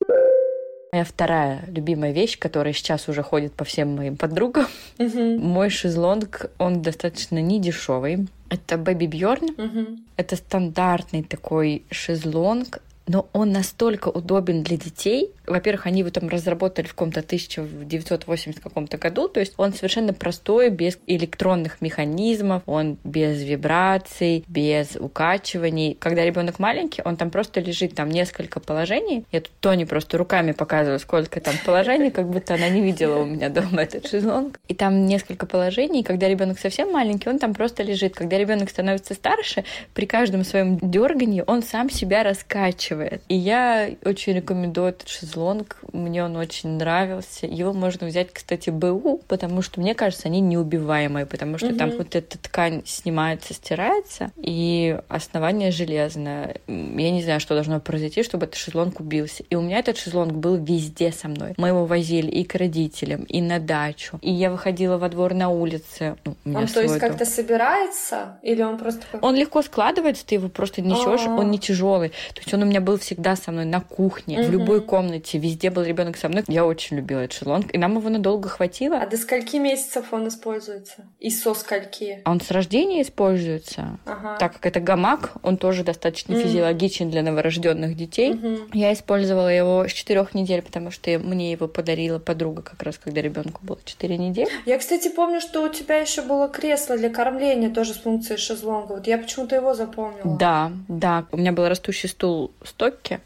Моя 0.91 1.05
вторая 1.05 1.63
любимая 1.69 2.11
вещь, 2.11 2.37
которая 2.37 2.71
сейчас 2.71 3.09
уже 3.09 3.23
ходит 3.23 3.53
по 3.53 3.63
всем 3.65 3.95
моим 3.95 4.15
подругам. 4.15 4.67
Угу. 4.99 5.39
Мой 5.39 5.71
шезлонг, 5.71 6.51
он 6.59 6.83
достаточно 6.83 7.41
недешевый. 7.41 8.27
Это 8.51 8.75
Baby 8.75 9.07
Bjorn. 9.07 9.59
Угу. 9.59 9.97
Это 10.17 10.35
стандартный 10.35 11.23
такой 11.23 11.83
шезлонг 11.89 12.79
но 13.07 13.27
он 13.33 13.51
настолько 13.51 14.07
удобен 14.09 14.63
для 14.63 14.77
детей. 14.77 15.31
Во-первых, 15.45 15.87
они 15.87 15.99
его 15.99 16.09
там 16.09 16.29
разработали 16.29 16.85
в 16.85 16.93
каком-то 16.93 17.19
1980 17.19 18.59
каком-то 18.59 18.97
году, 18.97 19.27
то 19.27 19.39
есть 19.39 19.53
он 19.57 19.73
совершенно 19.73 20.13
простой, 20.13 20.69
без 20.69 20.97
электронных 21.05 21.81
механизмов, 21.81 22.63
он 22.65 22.97
без 23.03 23.43
вибраций, 23.43 24.45
без 24.47 24.95
укачиваний. 24.95 25.97
Когда 25.99 26.23
ребенок 26.23 26.59
маленький, 26.59 27.01
он 27.03 27.17
там 27.17 27.29
просто 27.29 27.59
лежит, 27.59 27.95
там 27.95 28.09
несколько 28.09 28.59
положений. 28.59 29.25
Я 29.31 29.41
тут 29.41 29.51
Тони 29.59 29.83
просто 29.83 30.17
руками 30.17 30.53
показываю, 30.53 30.99
сколько 30.99 31.41
там 31.41 31.55
положений, 31.65 32.11
как 32.11 32.29
будто 32.29 32.53
она 32.53 32.69
не 32.69 32.81
видела 32.81 33.19
у 33.19 33.25
меня 33.25 33.49
дома 33.49 33.83
этот 33.83 34.07
шезлонг. 34.07 34.59
И 34.67 34.73
там 34.73 35.05
несколько 35.05 35.45
положений. 35.45 36.03
Когда 36.03 36.29
ребенок 36.29 36.57
совсем 36.59 36.91
маленький, 36.91 37.29
он 37.29 37.39
там 37.39 37.53
просто 37.53 37.83
лежит. 37.83 38.15
Когда 38.15 38.37
ребенок 38.37 38.69
становится 38.69 39.13
старше, 39.13 39.65
при 39.93 40.05
каждом 40.05 40.45
своем 40.45 40.77
дергании 40.79 41.43
он 41.45 41.63
сам 41.63 41.89
себя 41.89 42.23
раскачивает. 42.23 42.92
И 43.27 43.35
я 43.35 43.89
очень 44.05 44.33
рекомендую 44.33 44.89
этот 44.89 45.07
шезлонг. 45.07 45.77
Мне 45.91 46.23
он 46.23 46.35
очень 46.35 46.69
нравился. 46.77 47.45
Его 47.45 47.73
можно 47.73 48.07
взять, 48.07 48.31
кстати, 48.31 48.69
БУ, 48.69 49.21
потому 49.27 49.61
что, 49.61 49.79
мне 49.79 49.95
кажется, 49.95 50.27
они 50.27 50.39
неубиваемые, 50.41 51.25
потому 51.25 51.57
что 51.57 51.67
угу. 51.67 51.75
там 51.77 51.91
вот 51.91 52.15
эта 52.15 52.37
ткань 52.37 52.83
снимается, 52.85 53.53
стирается, 53.53 54.31
и 54.37 54.99
основание 55.07 55.71
железное. 55.71 56.57
Я 56.67 57.11
не 57.11 57.23
знаю, 57.23 57.39
что 57.39 57.53
должно 57.53 57.79
произойти, 57.79 58.23
чтобы 58.23 58.45
этот 58.45 58.57
шезлонг 58.57 58.99
убился. 58.99 59.43
И 59.49 59.55
у 59.55 59.61
меня 59.61 59.79
этот 59.79 59.97
шезлонг 59.97 60.33
был 60.33 60.55
везде 60.55 61.11
со 61.11 61.27
мной. 61.27 61.53
Мы 61.57 61.69
его 61.69 61.85
возили 61.85 62.29
и 62.29 62.43
к 62.43 62.55
родителям, 62.55 63.23
и 63.23 63.41
на 63.41 63.59
дачу. 63.59 64.19
И 64.21 64.31
я 64.31 64.49
выходила 64.51 64.97
во 64.97 65.09
двор 65.09 65.33
на 65.33 65.49
улице. 65.49 66.15
Ну, 66.25 66.35
он, 66.45 66.67
то 66.67 66.81
есть, 66.81 66.99
как-то 66.99 67.25
собирается? 67.25 68.39
Или 68.41 68.61
он 68.61 68.77
просто... 68.77 69.03
Он 69.21 69.35
легко 69.35 69.61
складывается, 69.61 70.25
ты 70.25 70.35
его 70.35 70.49
просто 70.49 70.81
несешь, 70.81 71.27
А-а-а. 71.27 71.39
он 71.39 71.51
не 71.51 71.59
тяжелый. 71.59 72.09
То 72.09 72.41
есть 72.41 72.53
он 72.53 72.63
у 72.63 72.65
меня 72.65 72.81
был 72.83 72.97
всегда 72.97 73.35
со 73.35 73.51
мной 73.51 73.65
на 73.65 73.81
кухне, 73.81 74.39
угу. 74.39 74.47
в 74.47 74.51
любой 74.51 74.81
комнате, 74.81 75.37
везде 75.37 75.69
был 75.69 75.83
ребенок 75.83 76.17
со 76.17 76.29
мной. 76.29 76.43
Я 76.47 76.65
очень 76.65 76.97
любила 76.97 77.19
этот 77.19 77.37
шезлонг, 77.37 77.73
и 77.73 77.77
нам 77.77 77.97
его 77.97 78.09
надолго 78.09 78.49
хватило. 78.49 78.97
А 78.97 79.07
до 79.07 79.17
скольки 79.17 79.57
месяцев 79.57 80.11
он 80.11 80.27
используется? 80.27 81.05
И 81.19 81.29
со 81.29 81.53
скольки? 81.53 82.21
А 82.23 82.31
он 82.31 82.41
с 82.41 82.51
рождения 82.51 83.01
используется. 83.01 83.99
Ага. 84.05 84.37
Так 84.37 84.53
как 84.53 84.65
это 84.65 84.79
гамак, 84.79 85.33
он 85.43 85.57
тоже 85.57 85.83
достаточно 85.83 86.35
угу. 86.35 86.43
физиологичен 86.43 87.09
для 87.09 87.23
новорожденных 87.23 87.95
детей. 87.95 88.33
Угу. 88.33 88.57
Я 88.73 88.93
использовала 88.93 89.47
его 89.47 89.87
с 89.87 89.91
четырех 89.91 90.33
недель, 90.33 90.61
потому 90.61 90.91
что 90.91 91.17
мне 91.19 91.51
его 91.51 91.67
подарила 91.67 92.19
подруга 92.19 92.61
как 92.61 92.83
раз, 92.83 92.97
когда 92.97 93.21
ребенку 93.21 93.59
было 93.63 93.79
четыре 93.85 94.17
недели. 94.17 94.49
Я, 94.65 94.77
кстати, 94.77 95.09
помню, 95.09 95.41
что 95.41 95.63
у 95.63 95.69
тебя 95.69 95.97
еще 95.97 96.21
было 96.21 96.47
кресло 96.47 96.97
для 96.97 97.09
кормления 97.09 97.69
тоже 97.69 97.93
с 97.93 97.97
функцией 97.97 98.39
шезлонга. 98.39 98.93
Вот 98.93 99.07
я 99.07 99.17
почему-то 99.17 99.55
его 99.55 99.73
запомнила. 99.73 100.37
Да, 100.37 100.71
да. 100.87 101.25
У 101.31 101.37
меня 101.37 101.51
был 101.51 101.67
растущий 101.67 102.09
стул 102.09 102.51
Стокки, 102.73 103.21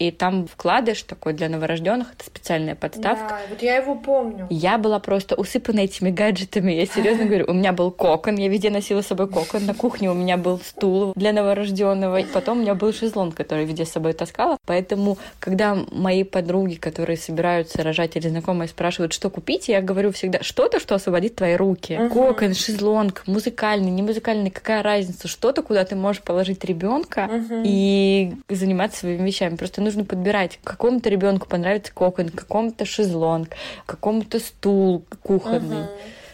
и 0.00 0.10
там 0.10 0.46
вкладыш 0.46 1.02
такой 1.02 1.34
для 1.34 1.50
новорожденных, 1.50 2.14
это 2.14 2.24
специальная 2.24 2.74
подставка. 2.74 3.28
Да, 3.28 3.40
вот 3.50 3.62
я 3.62 3.76
его 3.76 3.94
помню. 3.94 4.46
Я 4.48 4.78
была 4.78 4.98
просто 4.98 5.34
усыпана 5.34 5.80
этими 5.80 6.10
гаджетами, 6.10 6.72
я 6.72 6.86
серьезно 6.86 7.26
говорю. 7.26 7.44
У 7.48 7.52
меня 7.52 7.74
был 7.74 7.90
кокон, 7.90 8.36
я 8.36 8.48
везде 8.48 8.70
носила 8.70 9.02
с 9.02 9.08
собой 9.08 9.28
кокон, 9.28 9.66
на 9.66 9.74
кухне 9.74 10.10
у 10.10 10.14
меня 10.14 10.38
был 10.38 10.58
стул 10.58 11.12
для 11.16 11.34
новорожденного, 11.34 12.22
потом 12.32 12.58
у 12.58 12.60
меня 12.62 12.74
был 12.74 12.94
шезлонг, 12.94 13.34
который 13.34 13.66
везде 13.66 13.84
с 13.84 13.90
собой 13.90 14.14
таскала. 14.14 14.56
Поэтому, 14.66 15.18
когда 15.38 15.76
мои 15.92 16.24
подруги, 16.24 16.76
которые 16.76 17.18
собираются 17.18 17.82
рожать 17.82 18.16
или 18.16 18.28
знакомые, 18.28 18.68
спрашивают, 18.68 19.12
что 19.12 19.28
купить, 19.28 19.68
я 19.68 19.82
говорю 19.82 20.12
всегда 20.12 20.42
что-то, 20.42 20.80
что 20.80 20.94
освободит 20.94 21.36
твои 21.36 21.56
руки. 21.56 21.98
Угу. 22.00 22.14
Кокон, 22.14 22.54
шезлонг, 22.54 23.24
музыкальный, 23.26 23.90
не 23.90 24.02
музыкальный, 24.02 24.50
какая 24.50 24.82
разница, 24.82 25.28
что-то, 25.28 25.62
куда 25.62 25.84
ты 25.84 25.94
можешь 25.94 26.22
положить 26.22 26.64
ребенка 26.64 27.28
угу. 27.30 27.62
и 27.64 28.32
заниматься 28.48 29.00
своими 29.00 29.26
вещами. 29.26 29.56
Просто 29.56 29.82
нужно 29.90 30.04
подбирать. 30.04 30.60
Какому-то 30.62 31.08
ребенку 31.08 31.48
понравится 31.48 31.92
кокон, 31.92 32.28
какому-то 32.28 32.84
шезлонг, 32.84 33.50
какому-то 33.86 34.38
стул 34.38 35.04
кухонный. 35.22 35.82
Угу. 35.82 35.90